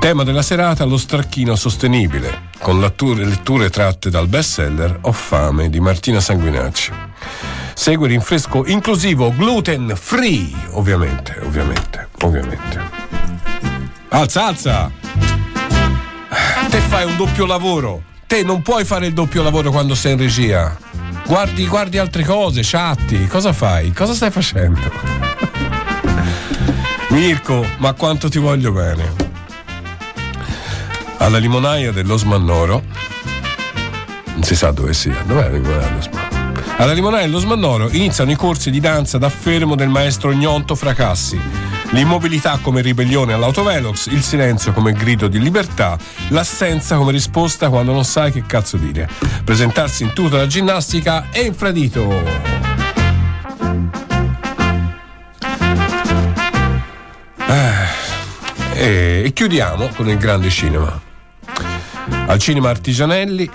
[0.00, 6.18] Tema della serata lo stracchino sostenibile, con letture, tratte dal bestseller Ho fame di Martina
[6.18, 6.92] Sanguinacci.
[7.72, 12.80] Segue rinfresco inclusivo gluten free, ovviamente, ovviamente, ovviamente.
[14.08, 15.05] Alza, alza!
[16.70, 18.02] Te fai un doppio lavoro.
[18.26, 20.76] Te non puoi fare il doppio lavoro quando sei in regia.
[21.26, 23.26] Guardi, guardi altre cose, chatti.
[23.26, 23.92] Cosa fai?
[23.92, 24.80] Cosa stai facendo?
[27.10, 29.24] Mirko, ma quanto ti voglio bene.
[31.18, 32.82] Alla limonaia dello Smannoro.
[34.34, 35.16] Non si sa dove sia.
[35.24, 36.34] Dov'è la limonaia dello Smannoro?
[36.78, 41.40] Alla limonaia dello Smannoro iniziano i corsi di danza da fermo del maestro Gnonto Fracassi.
[41.96, 45.96] L'immobilità come ribellione all'autovelox, il silenzio come grido di libertà,
[46.28, 49.08] l'assenza come risposta quando non sai che cazzo dire.
[49.42, 52.12] Presentarsi in tuta da ginnastica è infradito.
[58.74, 61.00] Eh, e, chiudiamo con il grande cinema.
[62.26, 63.50] Al cinema Artigianelli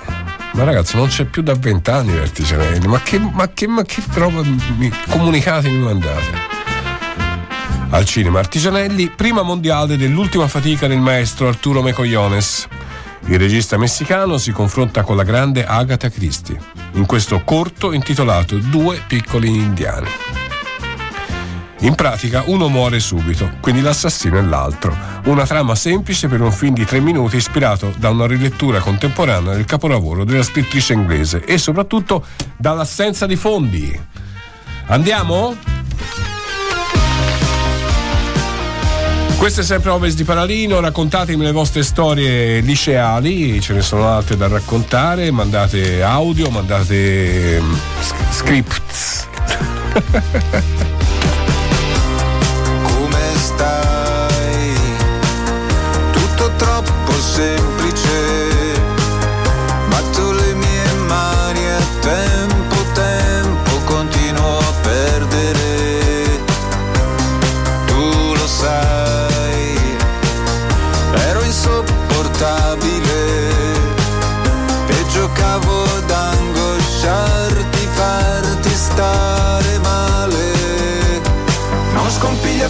[0.53, 2.87] ma ragazzi, non c'è più da vent'anni Artigianelli.
[2.87, 6.50] Ma che, ma che, ma che roba mi, comunicati mi mandate?
[7.93, 12.65] Al cinema Artigianelli, prima mondiale dell'ultima fatica del maestro Arturo Mecogliones.
[13.25, 16.57] Il regista messicano si confronta con la grande Agatha Christie
[16.93, 20.07] in questo corto intitolato Due piccoli indiani.
[21.79, 24.95] In pratica uno muore subito, quindi l'assassino è l'altro.
[25.25, 29.65] Una trama semplice per un film di tre minuti ispirato da una rilettura contemporanea del
[29.65, 32.25] capolavoro della scrittrice inglese e soprattutto
[32.55, 33.99] dall'assenza di fondi.
[34.85, 35.80] Andiamo?
[39.41, 44.37] Questo è sempre Ovest di Paralino, raccontatemi le vostre storie liceali, ce ne sono altre
[44.37, 49.27] da raccontare, mandate audio, mandate mm, sc- scripts.
[52.83, 54.73] Come stai?
[56.11, 57.70] Tutto troppo semplice.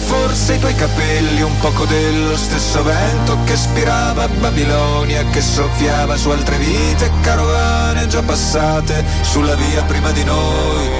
[0.02, 6.30] Forse i tuoi capelli un poco dello stesso vento che spirava Babilonia, che soffiava su
[6.30, 10.90] altre vite, carovane già passate sulla via prima di noi.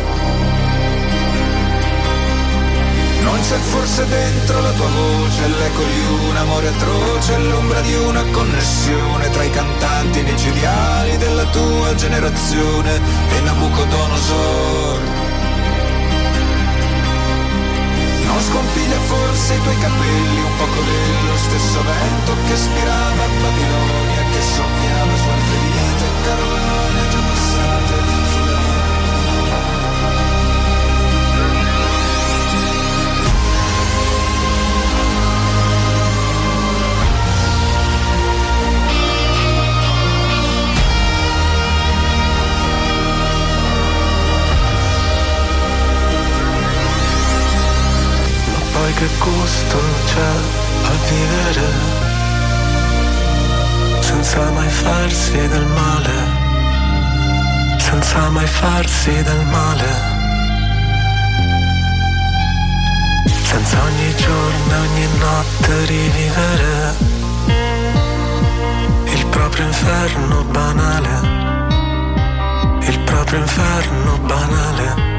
[3.22, 8.22] Non c'è forse dentro la tua voce l'eco di un amore atroce, l'ombra di una
[8.32, 13.00] connessione tra i cantanti micidiali della tua generazione
[13.30, 15.11] e Nabucodonosor.
[18.42, 24.42] Scompiglia forse i tuoi capelli un poco dello stesso vento che spirava a Babilonia, che
[24.42, 26.81] soffiava su altre vite, carovane
[48.82, 50.30] Poi che gusto c'è
[50.82, 51.66] a vivere
[54.00, 56.12] senza mai farsi del male,
[57.78, 59.86] senza mai farsi del male,
[63.44, 66.94] senza ogni giorno ogni notte rivivere
[69.14, 71.42] il proprio inferno banale,
[73.32, 75.11] nostro inferno banale.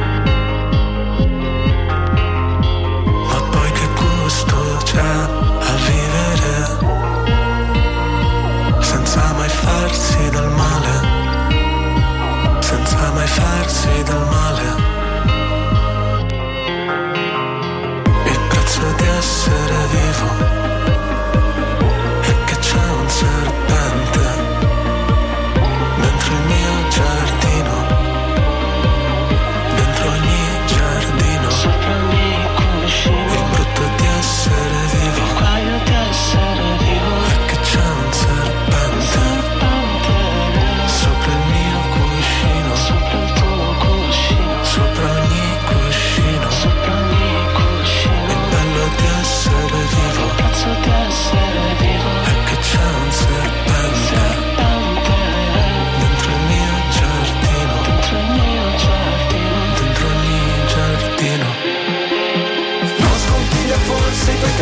[13.23, 14.92] Mai farsi del male.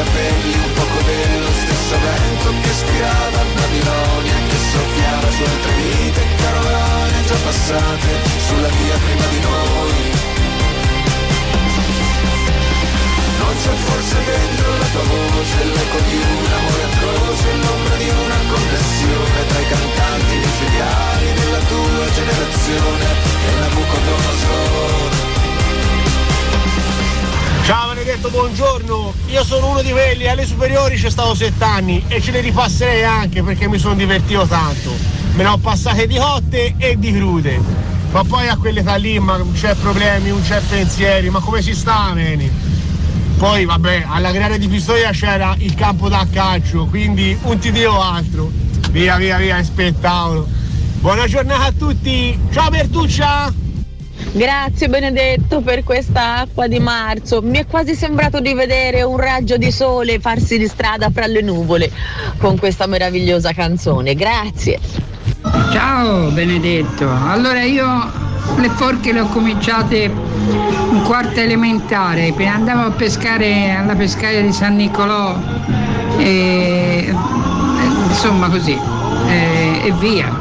[0.03, 6.21] Capelli un poco dello stesso vento che spirava a Babilonia che soffiava su altre vite
[6.41, 8.09] carovane già passate
[8.47, 9.99] sulla via prima di noi
[13.41, 18.39] non c'è forse dentro la tua voce l'eco di un amore atroce l'ombra di una
[18.49, 23.05] connessione tra i cantanti micidiali della tua generazione
[23.45, 25.29] e Nabucodonosor
[27.63, 29.20] Ciao Benedetto, buongiorno.
[29.31, 33.05] Io sono uno di quelli, alle superiori c'è stato 7 anni e ce le ripasserei
[33.05, 34.93] anche perché mi sono divertito tanto.
[35.35, 37.57] Me ne ho passate di cotte e di crude.
[38.11, 41.73] Ma poi a quell'età lì ma non c'è problemi, non c'è pensieri, ma come si
[41.73, 42.51] sta, Meni?
[43.37, 48.01] Poi vabbè, alla grande di Pistoia c'era il campo da calcio, quindi un TD o
[48.01, 48.51] altro.
[48.89, 50.45] Via, via, via, è spettacolo.
[50.99, 52.37] Buona giornata a tutti.
[52.51, 53.60] Ciao Bertuccia!
[54.33, 57.41] Grazie Benedetto per questa acqua di marzo.
[57.41, 61.41] Mi è quasi sembrato di vedere un raggio di sole farsi di strada fra le
[61.41, 61.91] nuvole
[62.37, 64.15] con questa meravigliosa canzone.
[64.15, 64.79] Grazie.
[65.73, 68.09] Ciao Benedetto, allora io
[68.57, 74.77] le forche le ho cominciate un quarto elementare, andavo a pescare alla pescaia di San
[74.77, 75.35] Nicolò
[76.17, 77.13] e
[78.07, 78.77] insomma così
[79.27, 80.40] e, e via.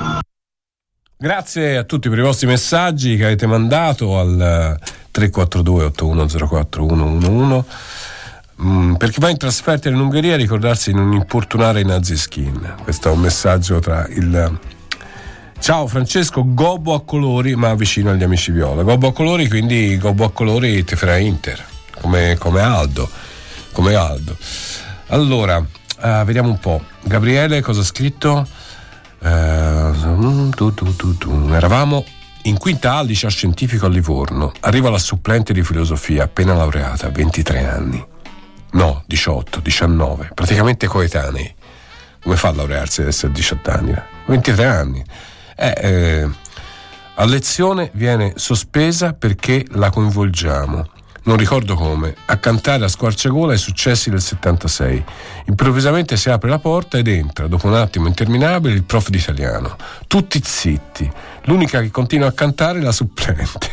[1.23, 4.79] Grazie a tutti per i vostri messaggi che avete mandato al
[5.11, 7.65] 342 8104 111
[8.63, 12.75] Mm, per chi va in trasferta in Ungheria ricordarsi di non importunare i nazi skin.
[12.83, 14.59] Questo è un messaggio tra il
[15.59, 18.83] ciao Francesco Gobbo a colori ma vicino agli amici viola.
[18.83, 21.63] Gobbo a colori quindi Gobbo a colori ti farà Inter
[22.01, 23.09] come, come Aldo
[23.73, 24.37] come Aldo.
[25.09, 25.63] Allora
[26.03, 28.47] eh, vediamo un po' Gabriele cosa ha scritto
[29.23, 30.51] eh,
[31.19, 31.49] tu.
[31.53, 32.05] Eravamo
[32.43, 34.53] in quinta A al liceo scientifico a Livorno.
[34.61, 38.05] Arriva la supplente di filosofia, appena laureata, 23 anni.
[38.73, 41.55] No, 18, 19, praticamente coetanei.
[42.23, 43.95] Come fa a laurearsi ad essere 18 anni?
[44.27, 45.05] 23 anni.
[45.57, 46.29] Eh, eh,
[47.15, 50.87] a lezione viene sospesa perché la coinvolgiamo.
[51.23, 55.05] Non ricordo come, a cantare a squarciagola i successi del 76.
[55.47, 59.77] Improvvisamente si apre la porta ed entra, dopo un attimo interminabile, il prof di italiano.
[60.07, 61.11] Tutti zitti.
[61.45, 63.69] L'unica che continua a cantare è la supplente.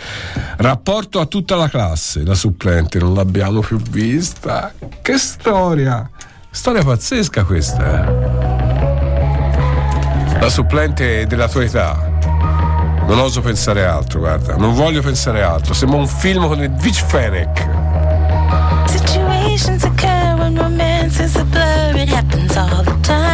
[0.58, 4.72] Rapporto a tutta la classe, la supplente non l'abbiamo più vista.
[5.02, 6.08] Che storia!
[6.50, 8.06] Storia pazzesca questa.
[8.06, 8.78] eh.
[10.40, 12.18] La supplente della tua età.
[13.10, 15.74] Non oso pensare altro, guarda, non voglio pensare altro.
[15.74, 17.68] Sembra un film con Vitch Fennec.
[18.86, 21.96] Situations occur when romance is a blur.
[21.96, 23.29] It happens all the time.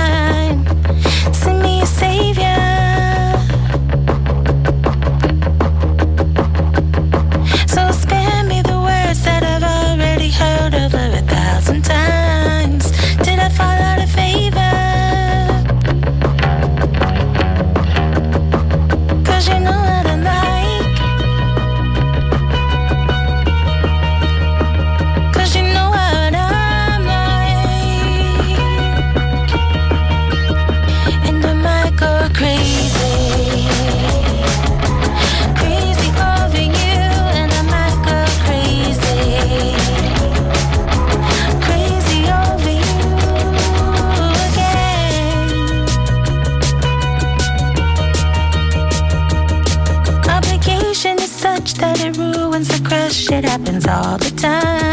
[53.89, 54.86] All the time.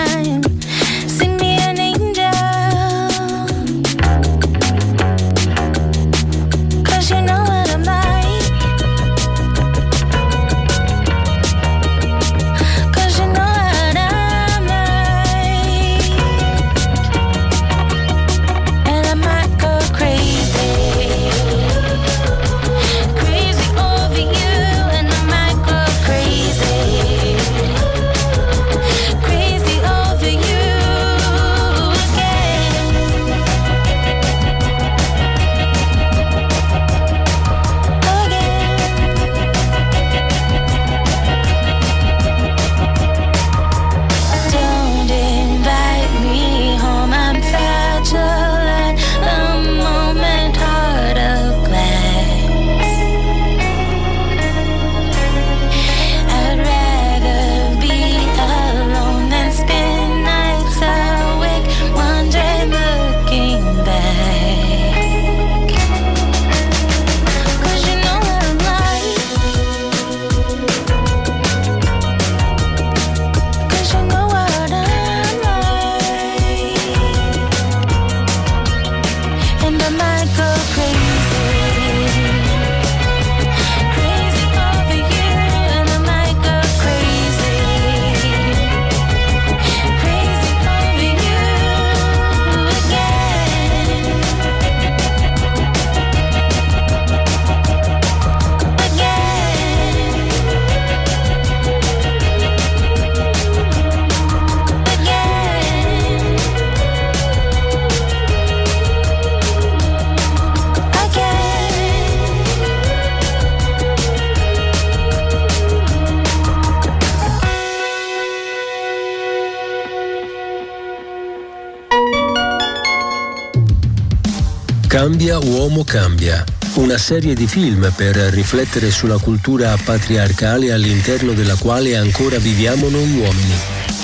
[125.34, 126.43] Cambia uomo cambia.
[126.75, 133.09] Una serie di film per riflettere sulla cultura patriarcale all'interno della quale ancora viviamo noi
[133.17, 133.55] uomini.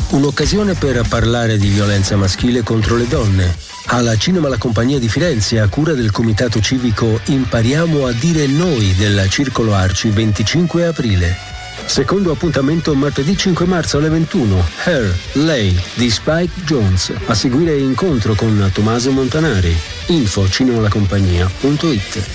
[0.10, 3.56] Un'occasione per parlare di violenza maschile contro le donne.
[3.88, 8.96] Alla Cinema La Compagnia di Firenze, a cura del comitato civico Impariamo a dire noi
[8.96, 11.38] del Circolo Arci 25 aprile.
[11.86, 14.68] Secondo appuntamento martedì 5 marzo alle 21.
[14.84, 17.14] Her, Lei di Spike Jones.
[17.28, 19.89] A seguire incontro con Tommaso Montanari.
[20.10, 22.28] Info cinemalacompagnia.it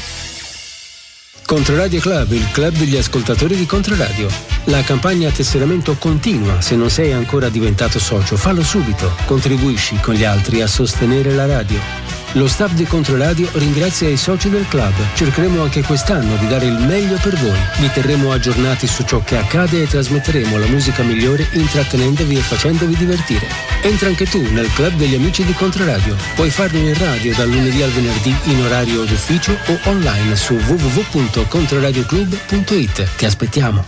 [1.45, 4.29] Controradio Club, il club degli ascoltatori di Controradio.
[4.65, 6.61] La campagna tesseramento continua.
[6.61, 9.11] Se non sei ancora diventato socio, fallo subito.
[9.27, 12.04] Contribuisci con gli altri a sostenere la radio.
[12.35, 14.93] Lo staff di Controradio ringrazia i soci del club.
[15.15, 17.57] Cercheremo anche quest'anno di dare il meglio per voi.
[17.79, 22.97] Vi terremo aggiornati su ciò che accade e trasmetteremo la musica migliore intrattenendovi e facendovi
[22.97, 23.47] divertire.
[23.83, 26.17] Entra anche tu nel club degli amici di Controradio.
[26.35, 33.17] Puoi farlo in radio dal lunedì al venerdì in orario d'ufficio o online su www.controradioclub.it.
[33.17, 33.85] Ti aspettiamo.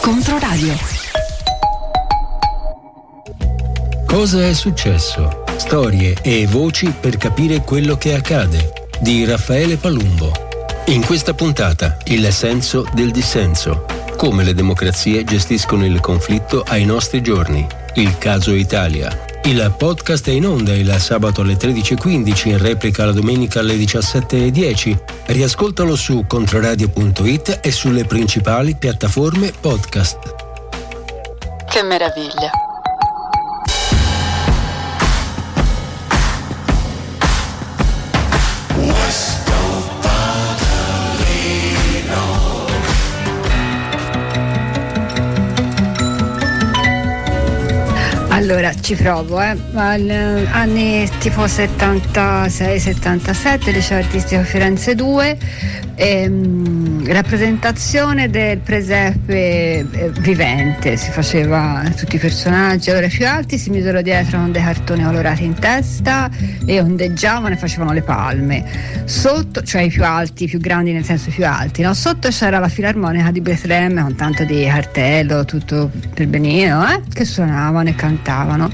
[0.00, 0.76] Controradio.
[4.06, 5.39] Cosa è successo?
[5.60, 8.88] Storie e voci per capire quello che accade.
[8.98, 10.32] Di Raffaele Palumbo.
[10.86, 13.84] In questa puntata, il senso del dissenso.
[14.16, 17.66] Come le democrazie gestiscono il conflitto ai nostri giorni.
[17.96, 19.26] Il caso Italia.
[19.44, 24.98] Il podcast è in onda il sabato alle 13.15, in replica la domenica alle 17.10.
[25.26, 30.18] Riascoltalo su controradio.it e sulle principali piattaforme podcast.
[31.68, 32.50] Che meraviglia.
[48.50, 49.56] Allora, ci provo, eh.
[49.76, 55.38] Eh, anni tipo 76-77, liceo artistico Firenze 2,
[56.00, 63.58] ehm, rappresentazione del presepe eh, vivente, si faceva tutti i personaggi, allora i più alti
[63.58, 66.30] si misero dietro con dei cartoni colorati in testa
[66.64, 68.64] e ondeggiavano e facevano le palme.
[69.04, 71.92] Sotto, cioè i più alti, i più grandi nel senso più alti, no?
[71.92, 77.00] sotto c'era la filarmonica di Betlemme con tanto di cartello, tutto per benino, eh?
[77.12, 78.70] che suonavano e cantavano.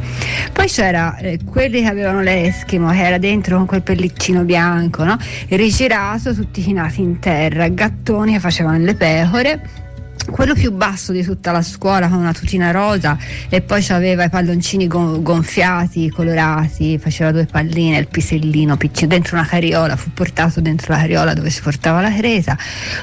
[0.52, 5.16] Poi c'era eh, quelli che avevano l'Eschimo, che era dentro con quel pelliccino bianco, no?
[5.48, 9.84] rigirato, tutti chinati in terra, gattoni che facevano le pecore
[10.30, 13.16] quello più basso di tutta la scuola con una tutina rosa
[13.48, 19.36] e poi aveva i palloncini gon- gonfiati, colorati, faceva due palline, il pisellino piccino dentro
[19.36, 22.56] una carriola, fu portato dentro la carriola dove si portava la cresa.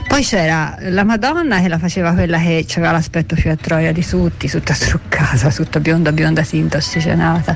[0.08, 4.06] Poi c'era la Madonna che la faceva quella che aveva l'aspetto più a troia di
[4.06, 7.56] tutti, tutta struccata, tutta bionda bionda tinta ossigenata.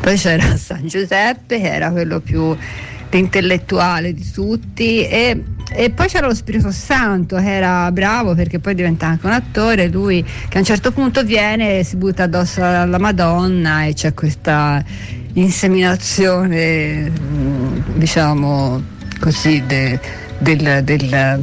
[0.00, 2.56] Poi c'era San Giuseppe che era quello più
[3.18, 5.42] intellettuale di tutti e,
[5.74, 9.88] e poi c'era lo Spirito Santo che era bravo perché poi diventa anche un attore
[9.88, 14.14] lui che a un certo punto viene e si butta addosso alla Madonna e c'è
[14.14, 14.82] questa
[15.34, 18.82] inseminazione mm, diciamo
[19.18, 19.98] così de-
[20.38, 21.40] del, del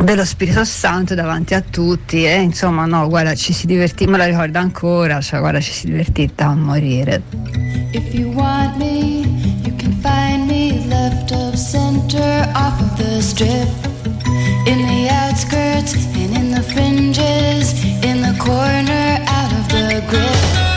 [0.00, 4.26] dello Spirito Santo davanti a tutti e insomma no guarda ci si divertì me la
[4.26, 7.22] ricordo ancora cioè guarda ci si divertì da morire.
[7.90, 9.47] If you want me,
[10.02, 13.68] find me left of center off of the strip.
[14.66, 17.72] In the outskirts and in the fringes,
[18.04, 20.67] in the corner, out of the grip.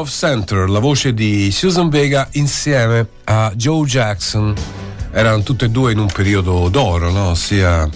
[0.00, 4.54] Of Center, la voce di Susan Vega insieme a Joe Jackson.
[5.12, 7.34] Erano tutte e due in un periodo d'oro, no?
[7.34, 7.88] Sia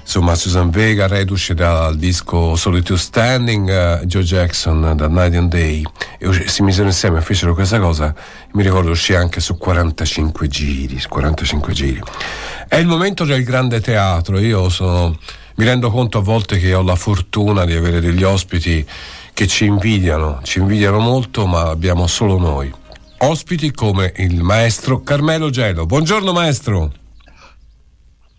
[0.00, 5.82] insomma Susan Vega, reduce dal disco Solitude Standing, eh, Joe Jackson da Night and Day.
[6.18, 8.12] E si misero insieme e fecero questa cosa.
[8.52, 10.98] Mi ricordo uscì anche su 45 giri.
[10.98, 12.00] su 45 giri.
[12.66, 14.38] È il momento del grande teatro.
[14.40, 15.16] Io sono.
[15.56, 18.84] Mi rendo conto a volte che ho la fortuna di avere degli ospiti
[19.34, 22.72] che ci invidiano, ci invidiano molto, ma abbiamo solo noi.
[23.18, 25.86] Ospiti come il maestro Carmelo Gelo.
[25.86, 26.92] Buongiorno maestro.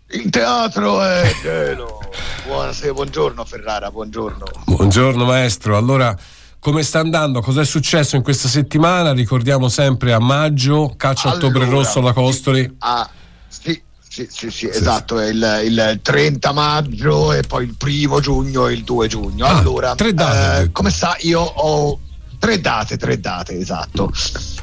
[0.08, 2.00] Il teatro è cielo.
[2.46, 4.44] Buonasera, buongiorno Ferrara, buongiorno.
[4.64, 5.76] Buongiorno maestro.
[5.76, 6.16] Allora,
[6.60, 7.42] come sta andando?
[7.42, 9.12] Cos'è successo in questa settimana?
[9.12, 12.76] Ricordiamo sempre a maggio, caccia ottobre Allora, rosso alla Costoli.
[12.78, 13.08] Ah,
[13.48, 13.82] sì,
[14.16, 18.72] sì, sì, sì, esatto, è il, il 30 maggio e poi il primo giugno e
[18.72, 19.44] il 2 giugno.
[19.44, 22.00] Ah, allora, tre date, eh, come sa, io ho
[22.38, 24.10] tre date, tre date, esatto.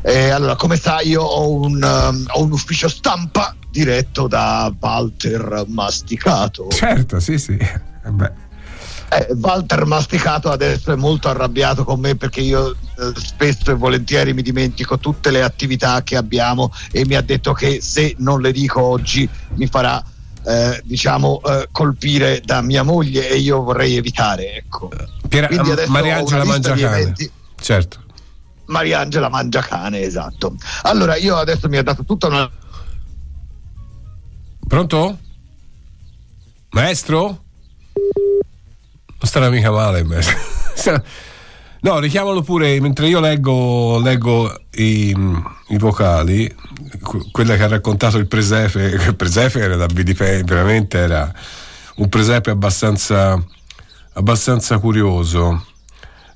[0.01, 5.65] Eh, allora, come sa, io ho un, um, ho un ufficio stampa diretto da Walter
[5.67, 6.69] Masticato.
[6.69, 7.55] Certo, sì, sì.
[7.55, 8.42] Eh beh.
[9.09, 12.75] Eh, Walter Masticato adesso è molto arrabbiato con me perché io eh,
[13.15, 17.79] spesso e volentieri mi dimentico tutte le attività che abbiamo e mi ha detto che
[17.81, 20.03] se non le dico oggi mi farà
[20.45, 24.89] eh, diciamo eh, colpire da mia moglie e io vorrei evitare ecco.
[24.91, 27.13] Adesso ho Mariangela Mangiacane.
[27.59, 28.01] Certo.
[28.65, 32.49] Mariangela Mangiacane esatto allora io adesso mi ha dato tutta una
[34.67, 35.19] Pronto?
[36.71, 37.43] Maestro?
[39.23, 41.01] Non starà mica male il maestro.
[41.83, 45.13] No, richiamalo pure mentre io leggo, leggo i,
[45.67, 46.49] i vocali,
[47.01, 51.29] que- quella che ha raccontato il presepe, il presepe era da Bidipè, veramente era
[51.95, 53.37] un presepe abbastanza,
[54.13, 55.65] abbastanza curioso.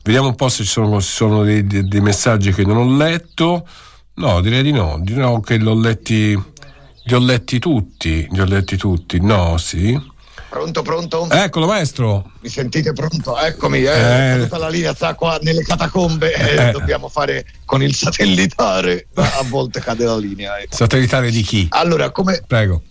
[0.03, 3.65] Vediamo un po' se ci sono, ci sono dei, dei- messaggi che non ho letto.
[4.15, 6.37] No, direi di no, dirò che l'ho letti,
[7.03, 9.21] li ho letti tutti, li ho letti tutti.
[9.21, 9.97] No, sì.
[10.49, 12.31] Pronto pronto Eccolo maestro.
[12.41, 14.31] mi sentite pronto eccomi eh, Eh.
[14.37, 16.71] caduta la linea sta qua nelle catacombe eh, Eh.
[16.71, 20.75] dobbiamo fare con il satellitare a volte cade la linea ecco.
[20.75, 21.67] Satellitare di chi?
[21.71, 22.81] Allora, come Prego.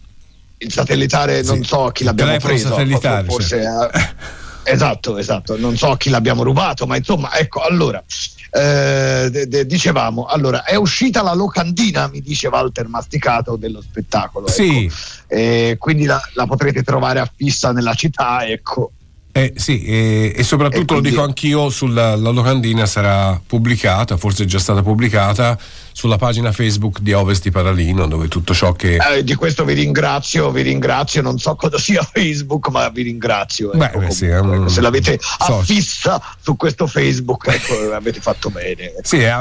[0.59, 2.69] il satellitare, non so chi l'abbiamo telefono preso.
[2.69, 4.09] satellitare, Forse, eh,
[4.67, 8.03] esatto, esatto, non so a chi l'abbiamo rubato, ma insomma, ecco, allora,
[8.51, 14.49] eh, de- de- dicevamo, allora, è uscita la locandina, mi dice Walter Masticato, dello spettacolo.
[14.49, 14.85] Sì.
[14.85, 14.95] ecco.
[15.29, 18.93] Eh, quindi la, la potrete trovare affissa nella città, ecco.
[19.37, 24.17] Eh, sì, e, e soprattutto E quindi- lo dico anch'io, sulla la locandina sarà pubblicata,
[24.17, 25.59] forse è già stata pubblicata,
[25.93, 28.97] sulla pagina Facebook di Ovest di Paralino, dove tutto ciò che...
[28.97, 33.73] Eh, di questo vi ringrazio, vi ringrazio, non so cosa sia Facebook, ma vi ringrazio.
[33.75, 35.61] Beh, ecco, beh, sì, ecco, se l'avete social.
[35.61, 38.95] affissa su questo Facebook, ecco, avete fatto bene.
[39.03, 39.35] Sì, eh,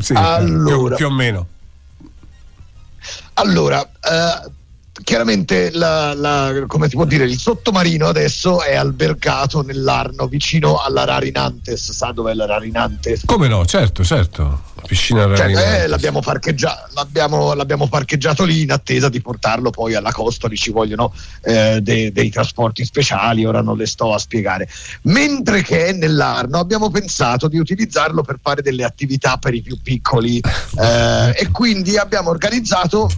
[0.00, 0.96] sì, eh, Allora.
[0.96, 1.46] più, più o meno.
[3.34, 4.50] Allora, eh,
[5.02, 11.04] chiaramente la- la- come si può dire, il sottomarino adesso è albergato nell'Arno vicino alla
[11.04, 11.90] Rarinantes.
[11.92, 13.22] Sa dov'è la Rarinantes?
[13.24, 13.64] Come no?
[13.66, 14.62] Certo, certo.
[14.74, 15.72] La piscina Cioè, Rarinantes.
[15.82, 20.70] eh, l'abbiamo, parcheggia- l'abbiamo- l'abbiamo parcheggiato lì in attesa di portarlo poi alla Costoli, ci
[20.70, 21.12] vogliono
[21.42, 24.68] eh, de- dei trasporti speciali, ora non le sto a spiegare.
[25.02, 30.38] Mentre che nell'Arno abbiamo pensato di utilizzarlo per fare delle attività per i più piccoli
[30.80, 33.08] eh, e quindi abbiamo organizzato,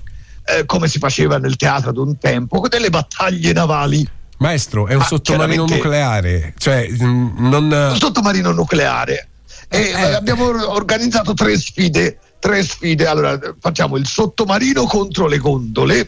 [0.45, 4.07] eh, come si faceva nel teatro ad un tempo, delle battaglie navali.
[4.39, 6.55] Maestro, è un Ma sottomarino nucleare.
[6.59, 7.65] Cioè, mm, non.
[7.65, 9.29] un sottomarino nucleare
[9.73, 15.39] e eh, abbiamo or- organizzato tre sfide tre sfide allora facciamo il sottomarino contro le
[15.39, 16.07] gondole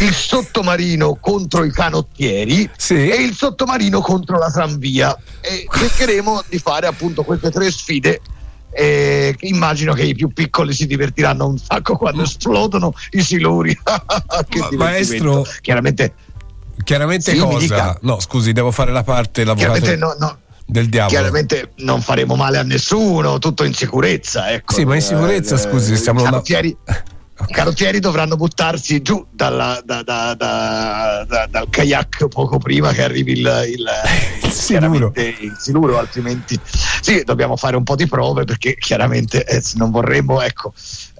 [0.00, 6.86] il sottomarino contro i canottieri e il sottomarino contro la tranvia e cercheremo di fare
[6.86, 8.20] appunto queste tre sfide
[8.72, 13.76] e immagino che i più piccoli si divertiranno un sacco quando esplodono i siluri
[14.48, 16.14] che maestro- chiaramente
[16.82, 17.98] Chiaramente Sì, cosa?
[18.02, 21.10] No, scusi, devo fare la parte l'avvocato chiaramente no- no, del diavolo.
[21.14, 24.50] Chiaramente non faremo male a nessuno, tutto in sicurezza.
[24.50, 24.72] Ecco.
[24.72, 26.74] Sì, ma in sicurezza, Eh, scusi, i stiamo- carrozzieri,
[27.46, 33.02] i carrozzieri dovranno buttarsi giù dalla- da- da- da- da- dal kayak poco prima che
[33.02, 35.12] arrivi il, il, siluro.
[35.16, 36.58] il siluro, altrimenti
[37.00, 40.72] sì, dobbiamo fare un po' di prove perché chiaramente eh, non vorremmo, ecco,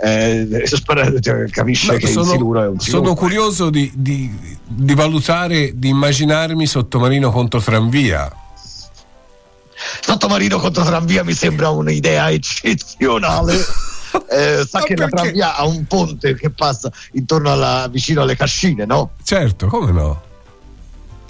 [0.03, 0.63] eh,
[1.21, 3.03] cioè, capisce No, che il sono, siluro è un siluro.
[3.05, 8.31] sono curioso di, di- di valutare, di immaginarmi sottomarino contro tranvia.
[10.03, 13.57] Sottomarino contro tranvia mi sembra un'idea eccezionale.
[14.31, 18.85] Eh, sa che la tranvia ha un ponte che passa intorno alla, vicino alle cascine,
[18.85, 19.11] no?
[19.25, 20.23] Certo, come no?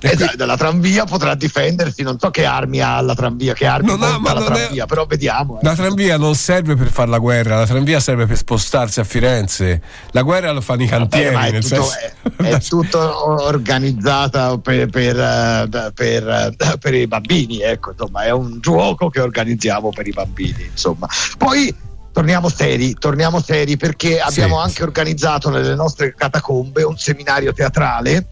[0.03, 3.87] E da- dalla tranvia potrà difendersi, non so che armi ha la tranvia, che armi
[3.89, 5.57] Non ha- ma la non è- tranvia, però vediamo.
[5.57, 5.59] eh.
[5.63, 9.83] La tranvia non serve per fare la guerra, la tranvia serve per spostarsi a Firenze.
[10.13, 11.27] La guerra lo fanno i cantieri.
[11.27, 11.99] Eh, ma è nel tutto, senso-
[12.39, 18.31] è- è tutto organizzata per, per, eh, per, eh, per i bambini, ecco, insomma, è
[18.31, 21.07] un gioco che organizziamo per i bambini, insomma.
[21.37, 21.75] Poi
[22.13, 28.27] torniamo seri, torniamo seri perché abbiamo anche organizzato nelle nostre catacombe un seminario teatrale.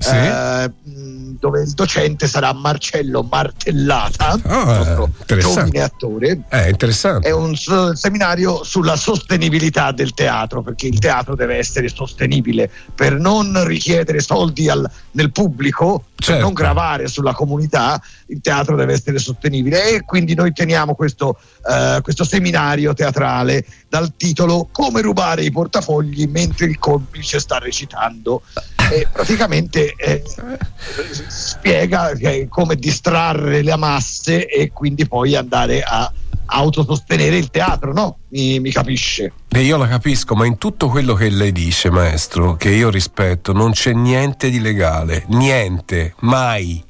[0.00, 0.14] Sì.
[0.16, 0.70] eh,
[1.38, 5.38] dove il docente sarà Marcello Martellata, Ah, interessante.
[5.70, 6.40] giovane attore.
[6.48, 7.28] È interessante.
[7.28, 7.54] È un
[7.94, 14.70] seminario sulla sostenibilità del teatro, perché il teatro deve essere sostenibile per non richiedere soldi
[14.70, 16.42] al- nel pubblico, per Certo.
[16.42, 21.38] non gravare sulla comunità, il teatro deve essere sostenibile e quindi noi teniamo questo,
[21.68, 28.42] eh, questo seminario teatrale dal titolo Come rubare i portafogli mentre il complice sta recitando.
[28.92, 30.22] E praticamente eh,
[31.28, 36.10] spiega che- come distrarre le masse e quindi poi andare a
[36.50, 38.18] autosostenere il teatro, no?
[38.28, 39.32] Mi, mi capisce?
[39.48, 43.52] E io la capisco, ma in tutto quello che lei dice, maestro, che io rispetto,
[43.52, 45.24] non c'è niente di legale.
[45.28, 46.84] Niente, mai.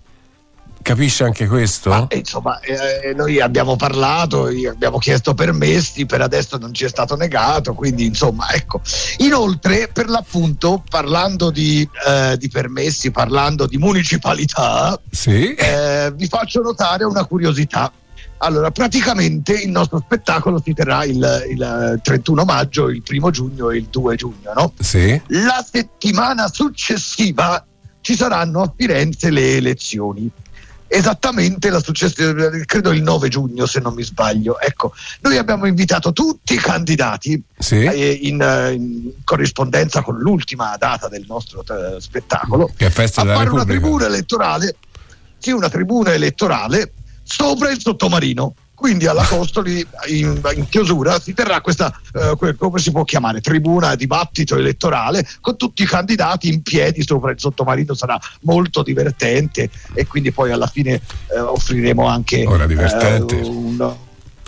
[0.82, 2.08] Capisce anche questo?
[2.08, 7.16] E, insomma, eh, noi abbiamo parlato, abbiamo chiesto permessi, per adesso non ci è stato
[7.16, 8.80] negato, quindi insomma, ecco.
[9.18, 15.52] Inoltre, per l'appunto, parlando di, eh, di permessi, parlando di municipalità, Sì.
[15.54, 17.92] eh, vi faccio notare una curiosità.
[18.42, 23.76] Allora, praticamente il nostro spettacolo si terrà il, il 31 maggio, il primo giugno e
[23.76, 24.72] il 2 giugno, no?
[24.78, 25.20] Sì.
[25.28, 27.62] La settimana successiva
[28.00, 30.30] ci saranno a Firenze le elezioni.
[30.92, 32.32] Esattamente la successiva,
[32.64, 34.58] credo il 9 giugno se non mi sbaglio.
[34.58, 37.76] Ecco, noi abbiamo invitato tutti i candidati Sì.
[37.84, 43.20] eh, in, eh, in corrispondenza con l'ultima data del nostro eh, spettacolo Che è festa
[43.20, 43.80] a fare una Repubblica.
[43.80, 44.76] tribuna elettorale,
[45.38, 46.92] sì, una tribuna elettorale
[47.30, 48.54] sopra il sottomarino.
[48.74, 53.94] Quindi alla Costoli in, in chiusura si terrà questa, eh, come si può chiamare, tribuna
[53.94, 60.06] dibattito elettorale con tutti i candidati in piedi sopra il sottomarino, sarà molto divertente e
[60.06, 63.38] quindi poi alla fine eh, offriremo anche Ora divertente.
[63.38, 63.94] eh, un,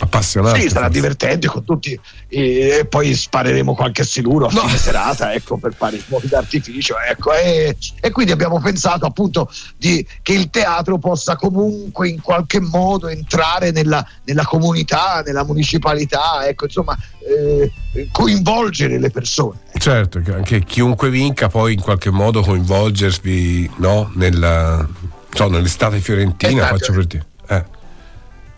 [0.03, 0.59] Appassionato.
[0.59, 5.57] sì, sarà divertente con tutti e, e poi spareremo qualche siluro a fine serata ecco,
[5.57, 6.95] per fare i fuochi d'artificio.
[6.99, 12.59] Ecco, e, e quindi abbiamo pensato appunto di, che il teatro possa comunque in qualche
[12.59, 16.97] modo entrare nella, nella comunità, nella municipalità, ecco, insomma,
[17.27, 17.71] eh,
[18.11, 19.59] coinvolgere le persone.
[19.77, 24.11] Certo, che anche chiunque vinca poi in qualche modo coinvolgervi no?
[24.15, 24.87] Nella,
[25.31, 26.77] so, nell'estate fiorentina, Esatto.
[26.77, 27.25] faccio per dire.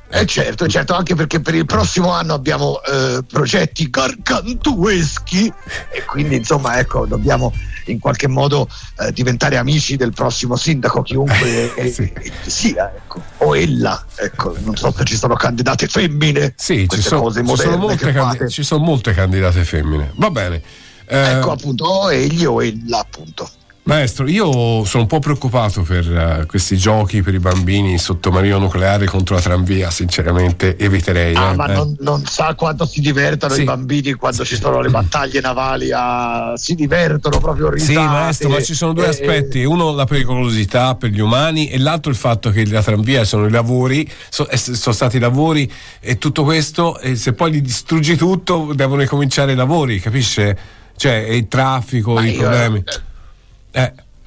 [0.07, 0.25] Eh.
[0.25, 5.51] Certo, certo, anche perché per il prossimo anno abbiamo eh, progetti gargantueschi
[5.91, 7.51] e quindi insomma ecco dobbiamo
[7.87, 8.67] in qualche modo
[8.99, 13.21] eh, diventare amici del prossimo sindaco, chiunque eh, eh, sia, ecco.
[13.37, 17.45] o ella, ecco, non so se ci sono candidate femmine, Sì, ci sono, cose ci,
[17.45, 18.49] sono moderne molte che candi- fate.
[18.49, 20.11] ci sono molte candidate femmine.
[20.15, 20.61] Va bene.
[21.07, 23.47] Eh, Ecco appunto o egli o ella appunto.
[23.87, 29.05] Maestro, io sono un po' preoccupato per eh, questi giochi per i bambini sottomarino nucleare
[29.05, 31.35] contro la tranvia, sinceramente eviterei.
[31.35, 31.73] Ah, eh, ma eh.
[31.73, 33.61] non, non sa quanto si divertono Sì.
[33.61, 35.91] i bambini quando ci sono le battaglie navali.
[35.93, 37.91] a- Si divertono proprio risate.
[37.91, 41.77] Sì, maestro, ma ci sono due eh, aspetti: uno la pericolosità per gli umani, e
[41.77, 45.71] l'altro il fatto che la tranvia sono i lavori, so- eh, sono stati i lavori
[45.99, 50.57] e tutto questo, e se poi li distruggi tutto, devono ricominciare i lavori, capisce?
[50.97, 52.79] Cioè, il traffico, i io- problemi.
[52.79, 53.13] Eh,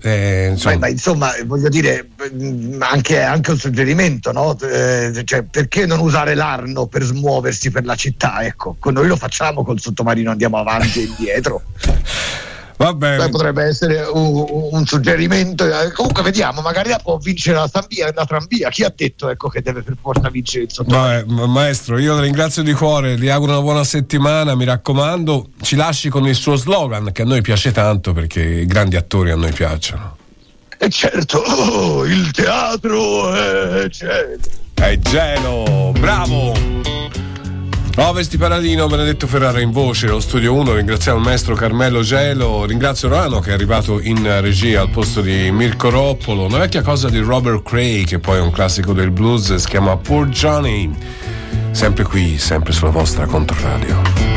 [0.00, 0.74] eh, insomma.
[0.74, 4.56] Ma, ma insomma, voglio dire, mh, anche, anche un suggerimento, no?
[4.60, 8.44] Eh, cioè, perché non usare l'Arno per smuoversi per la città?
[8.44, 11.62] Ecco, noi lo facciamo col sottomarino, andiamo avanti e indietro.
[12.78, 13.24] Va bene.
[13.24, 15.66] Beh, potrebbe essere un, un suggerimento.
[15.66, 18.68] Eh, Comunque, vediamo, magari può vincere la tranvia, la tranvia.
[18.68, 22.62] Chi ha detto ecco, che deve per forza vincere il ma- maestro, io la ringrazio
[22.62, 27.10] di cuore, gli auguro una buona settimana, mi raccomando, ci lasci con il suo slogan
[27.10, 30.16] che a noi piace tanto perché i grandi attori a noi piacciono.
[30.78, 34.38] E certo, oh, il teatro è cielo.
[34.74, 36.54] È gelo, bravo!
[38.00, 43.08] Ovesti Paradino, Benedetto Ferrara in voce, lo studio 1, ringraziamo il maestro Carmelo Gelo, ringrazio
[43.08, 47.18] Rano che è arrivato in regia al posto di Mirko Roppolo, una vecchia cosa di
[47.18, 50.90] Robert Cray che poi è un classico del blues, si chiama Poor Johnny,
[51.72, 54.27] sempre qui, sempre sulla vostra controradio.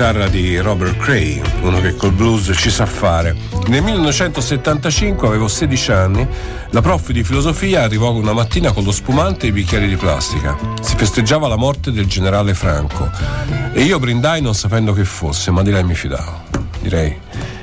[0.00, 3.36] Chitarra di Robert Cray, uno che col blues ci sa fare.
[3.66, 6.26] Nel 1975 avevo 16 anni,
[6.70, 10.56] la prof di filosofia arrivò una mattina con lo spumante e i bicchieri di plastica.
[10.80, 13.10] Si festeggiava la morte del generale Franco
[13.74, 16.44] e io brindai non sapendo che fosse, ma di lei mi fidavo.
[16.80, 17.14] Direi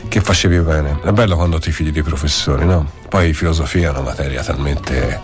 [0.07, 0.99] che facevi bene.
[1.03, 2.87] È bello quando ti fidi dei professori, no?
[3.09, 5.19] Poi filosofia è una materia talmente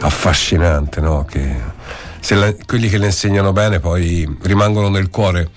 [0.00, 1.24] affascinante, no?
[1.30, 1.56] Che
[2.18, 5.50] se la- quelli che le insegnano bene poi rimangono nel cuore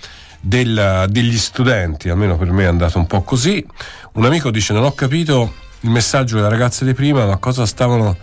[0.45, 3.65] del- degli studenti, almeno per me è andato un po' così.
[4.14, 8.15] Un amico dice: Non ho capito il messaggio della ragazza di prima, ma cosa stavano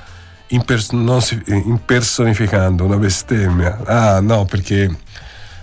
[0.48, 2.84] impers- si- impersonificando?
[2.84, 3.78] Una bestemmia.
[3.86, 4.94] Ah, no, perché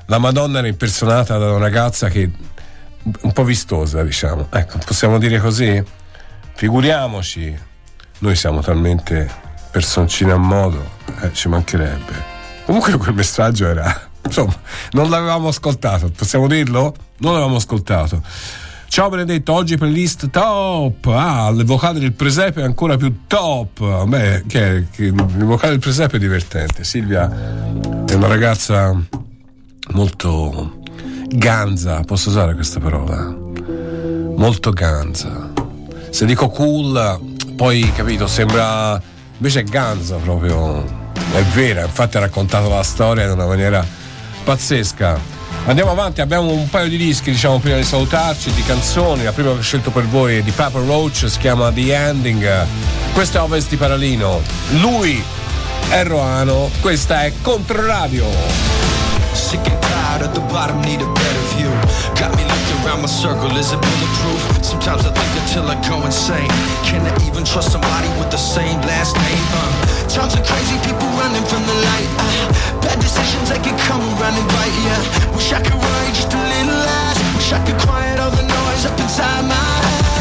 [0.08, 2.30] la Madonna era impersonata da una ragazza che
[3.22, 4.48] un po' vistosa, diciamo.
[4.50, 5.82] Ecco, possiamo dire così?
[6.56, 7.56] Figuriamoci,
[8.20, 9.30] noi siamo talmente
[9.70, 10.90] personcine a modo,
[11.22, 12.36] eh, ci mancherebbe.
[12.66, 14.54] Comunque quel messaggio era, insomma,
[14.92, 16.94] non l'avevamo ascoltato, possiamo dirlo?
[17.18, 18.22] Non l'avevamo ascoltato.
[18.90, 21.08] Ciao Benedetto, oggi playlist top.
[21.08, 24.06] Ah, il vocale del presepe è ancora più top.
[24.06, 26.84] Beh, che che il vocale del presepe è divertente.
[26.84, 27.30] Silvia
[28.08, 28.96] è una ragazza
[29.92, 30.80] molto
[31.28, 33.36] ganza, posso usare questa parola?
[34.36, 35.52] Molto ganza.
[36.10, 37.20] Se dico cool,
[37.56, 39.00] poi capito, sembra
[39.36, 41.06] invece è ganza proprio.
[41.34, 43.86] È vera, infatti ha raccontato la storia in una maniera
[44.48, 45.20] pazzesca.
[45.66, 49.24] Andiamo avanti, abbiamo un paio di dischi, diciamo, prima di salutarci, di canzoni.
[49.26, 52.66] La prima che ho scelto per voi è di Papa Roach, si chiama The Ending.
[53.12, 54.42] Questo è Ovest di Paralino.
[54.80, 55.22] Lui
[55.90, 58.77] è Roano, questa è Controradio.
[59.38, 61.70] Sick and tired at the bottom, need a better view.
[62.18, 64.42] Got me looking around my circle, is it bulletproof?
[64.66, 66.50] Sometimes I think until I go insane.
[66.84, 69.46] Can I even trust somebody with the same last name?
[69.54, 72.10] Uh, times are crazy, people running from the light.
[72.18, 74.98] Uh, bad decisions that can come around and bite ya.
[75.38, 77.18] Wish I could worry just a little less.
[77.38, 80.17] Wish I could quiet all the noise up inside my head.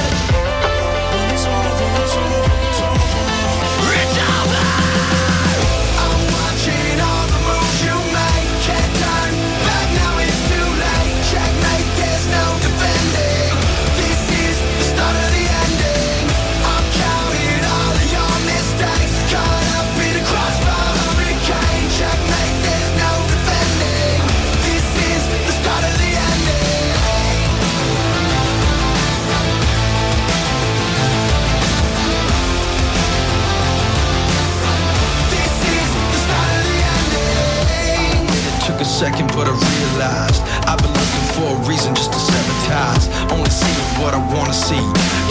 [38.97, 43.05] Second, but I realized I've been looking for a reason just to sabotage.
[43.29, 44.81] Only seeing what I wanna see.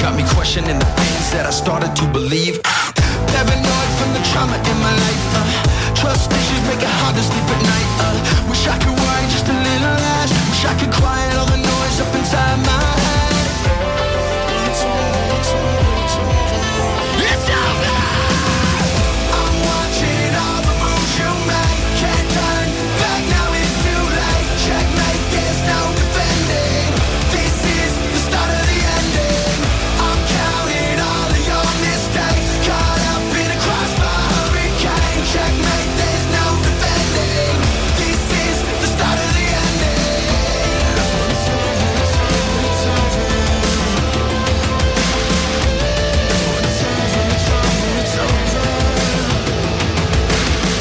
[0.05, 2.61] Got me questioning the things that I started to believe.
[3.33, 5.25] Paranoid from the trauma in my life.
[5.33, 5.41] Uh,
[5.97, 7.89] trust issues make it hard to sleep at night.
[8.05, 8.13] Uh,
[8.53, 10.29] wish I could worry just a little less.
[10.45, 13.04] Wish I could quiet all the noise up inside my head.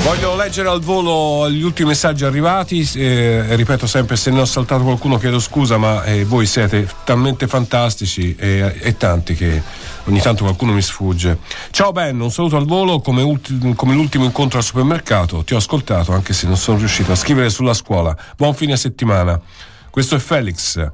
[0.05, 4.83] Voglio leggere al volo gli ultimi messaggi arrivati, eh, ripeto sempre se ne ho saltato
[4.83, 9.63] qualcuno chiedo scusa ma eh, voi siete talmente fantastici e, e tanti che
[10.05, 11.39] ogni tanto qualcuno mi sfugge.
[11.71, 15.57] Ciao Ben, un saluto al volo come, ulti- come l'ultimo incontro al supermercato, ti ho
[15.57, 18.15] ascoltato anche se non sono riuscito a scrivere sulla scuola.
[18.37, 19.41] Buon fine settimana.
[19.89, 20.87] Questo è Felix.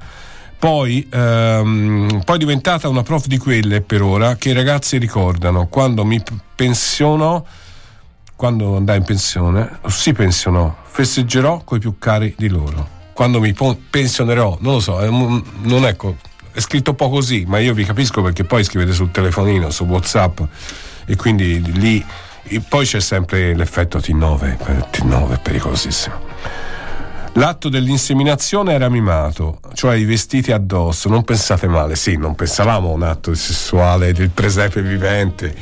[0.57, 5.67] Poi, ehm, poi diventata una prof di quelle per ora che i ragazzi ricordano.
[5.67, 6.23] Quando mi
[6.55, 7.43] pensionò,
[8.41, 12.87] quando andai in pensione, o si pensionò, festeggerò coi più cari di loro.
[13.13, 13.53] Quando mi
[13.87, 16.17] pensionerò, non lo so, non è, co-
[16.51, 19.83] è scritto un po' così, ma io vi capisco perché poi scrivete sul telefonino, su
[19.83, 20.39] WhatsApp
[21.05, 22.03] e quindi lì
[22.41, 26.15] e poi c'è sempre l'effetto T9, eh, T9 è pericolosissimo.
[27.35, 32.93] L'atto dell'inseminazione era mimato, cioè i vestiti addosso, non pensate male, sì, non pensavamo a
[32.93, 35.55] un atto sessuale del presepe vivente,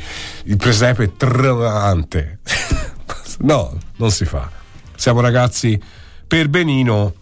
[0.44, 2.40] il presepe tremante.
[3.40, 4.50] no, non si fa.
[4.96, 5.80] Siamo ragazzi
[6.26, 7.14] per benino.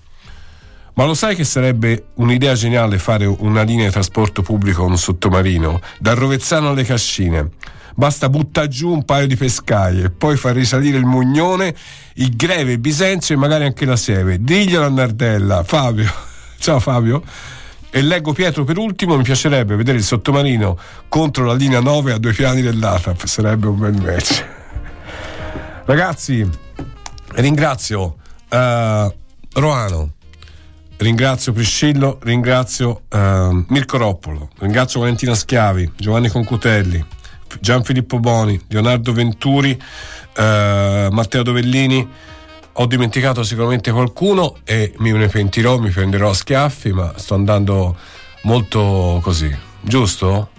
[0.94, 4.98] Ma lo sai che sarebbe un'idea geniale fare una linea di trasporto pubblico con un
[4.98, 7.50] sottomarino, da Rovezzano alle Cascine?
[7.98, 11.74] Basta buttare giù un paio di pescaie, poi far risalire il mugnone,
[12.14, 14.40] il greve, il bisenzio e magari anche la seve.
[14.40, 15.64] Diglielo a Nardella.
[15.64, 16.08] Fabio.
[16.60, 17.20] Ciao Fabio.
[17.90, 22.18] E leggo Pietro per ultimo, mi piacerebbe vedere il sottomarino contro la linea 9 a
[22.18, 24.44] due piani dell'ATAP, sarebbe un bel match.
[25.84, 26.48] Ragazzi,
[27.32, 28.18] ringrazio
[28.48, 29.14] eh,
[29.54, 30.12] Roano,
[30.98, 37.04] ringrazio Priscillo, ringrazio eh, Mirko Roppolo, ringrazio Valentina Schiavi, Giovanni Concutelli,
[37.60, 39.80] Gianfilippo Boni, Leonardo Venturi,
[40.36, 42.08] eh, Matteo Dovellini.
[42.80, 47.96] Ho dimenticato sicuramente qualcuno e mi ne pentirò, mi prenderò a schiaffi, ma sto andando
[48.42, 49.52] molto così.
[49.80, 50.50] Giusto?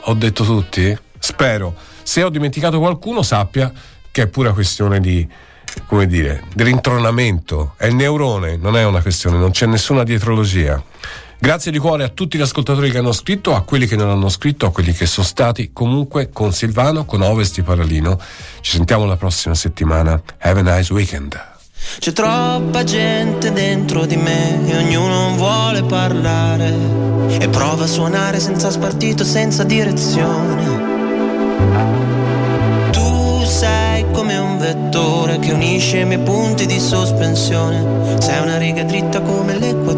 [0.00, 0.96] Ho detto tutti?
[1.18, 1.74] Spero.
[2.02, 3.72] Se ho dimenticato qualcuno, sappia
[4.10, 5.26] che è pura questione di,
[5.86, 7.74] come dire, di rintronamento.
[7.76, 10.82] È il neurone, non è una questione, non c'è nessuna dietrologia.
[11.40, 14.28] Grazie di cuore a tutti gli ascoltatori che hanno scritto, a quelli che non hanno
[14.28, 18.18] scritto, a quelli che sono stati comunque con Silvano, con Ovest di Paralino.
[18.60, 20.20] Ci sentiamo la prossima settimana.
[20.40, 21.40] Have a nice weekend.
[22.00, 26.74] C'è troppa gente dentro di me e ognuno vuole parlare
[27.28, 30.64] e prova a suonare senza spartito, senza direzione.
[32.90, 38.82] Tu sei come un vettore che unisce i miei punti di sospensione, sei una riga
[38.82, 39.97] dritta come l'equatore.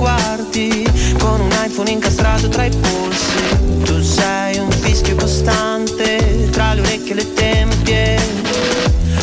[0.00, 0.82] Guardi
[1.18, 3.84] con un iPhone incastrato tra i polsi.
[3.84, 8.18] Tu sei un fischio costante tra le orecchie e le tempie.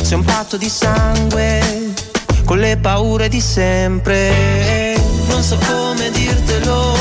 [0.02, 1.94] Sei un patto di sangue
[2.46, 4.96] con le paure di sempre.
[5.30, 6.96] Non so come dirtelo,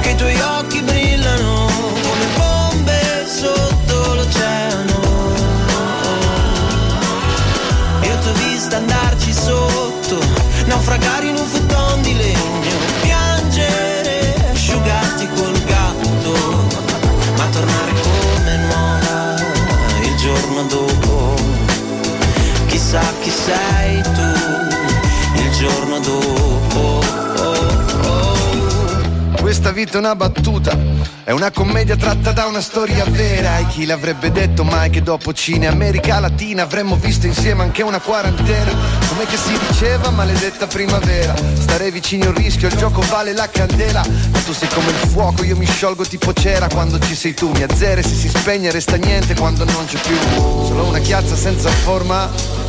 [0.00, 1.66] che i tuoi occhi brillano
[2.02, 5.00] come bombe sotto l'oceano.
[8.02, 10.18] Io ti ho vista andarci sotto,
[10.66, 11.73] naufragare in un futton
[22.94, 27.02] Chissà chi sei tu il giorno dopo.
[29.40, 30.78] Questa vita è una battuta,
[31.24, 33.58] è una commedia tratta da una storia vera.
[33.58, 37.98] E chi l'avrebbe detto mai che dopo Cine America Latina avremmo visto insieme anche una
[37.98, 38.70] quarantena?
[39.08, 41.34] Come che si diceva, maledetta primavera.
[41.58, 44.04] Stare vicini è un rischio, il gioco vale la candela.
[44.30, 47.50] Ma tu sei come il fuoco, io mi sciolgo tipo cera quando ci sei tu.
[47.50, 50.16] Mi azzera se si spegne resta niente quando non c'è più.
[50.36, 52.62] Solo una chiazza senza forma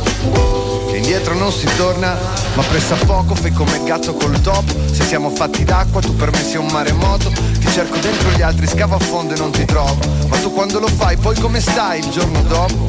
[0.90, 2.16] che indietro non si torna,
[2.54, 4.72] ma pressa poco fai come gatto col topo.
[4.90, 7.30] Se siamo fatti d'acqua, tu per me sei un maremoto.
[7.30, 9.96] Ti cerco dentro gli altri, scavo a fondo e non ti trovo.
[10.28, 12.86] Ma tu quando lo fai, poi come stai il giorno dopo?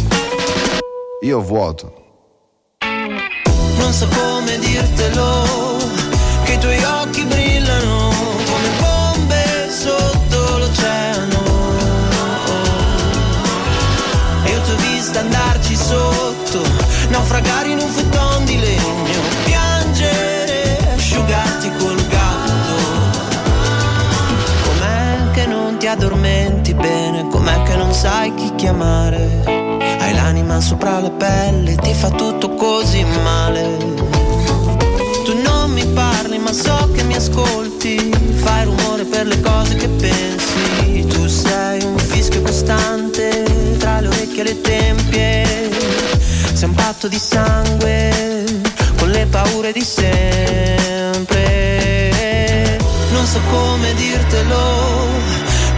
[1.22, 1.94] Io vuoto.
[3.78, 5.78] Non so come dirtelo,
[6.44, 8.10] che i tuoi occhi brillano
[8.46, 11.42] come bombe sotto l'oceano.
[14.46, 16.62] Io ti ho andarci sotto,
[17.10, 22.74] naufragare in un futton di legno, piangere, asciugarti col gatto.
[24.64, 29.44] Com'è che non ti addormenti bene, com'è che non sai chi chiamare?
[30.00, 33.96] Hai l'anima sopra la pelle, ti fa tutto così male.
[35.24, 39.90] Tu non mi parli ma so che mi ascolti Fai rumore per le cose che
[39.90, 43.44] pensi Tu sei un fischio costante
[43.78, 45.87] Tra le orecchie e le tempie
[46.58, 48.44] Sei un patto di sangue
[48.98, 51.30] Con le paure di sempre.
[53.12, 55.06] Non so come dirtelo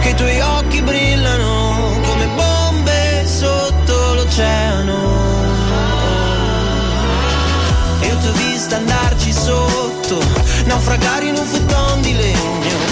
[0.00, 4.96] Che i tuoi occhi brillano Come bombe sotto l'oceano.
[8.00, 10.18] Io ti ho vista andarci sotto,
[10.64, 12.89] naufragare in un futton di legno,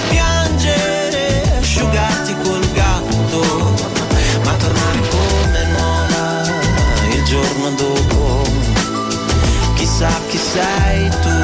[10.52, 11.36] sei tu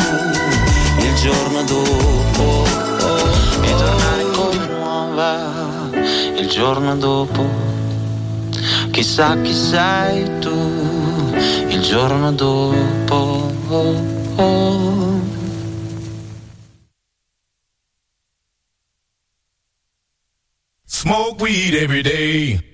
[1.05, 2.65] il giorno dopo.
[3.63, 5.91] E tornare come nuova
[6.37, 7.43] il giorno dopo.
[8.91, 11.33] Chissà chi sei tu
[11.69, 13.53] il giorno dopo.
[20.87, 22.74] Smoke weed every day.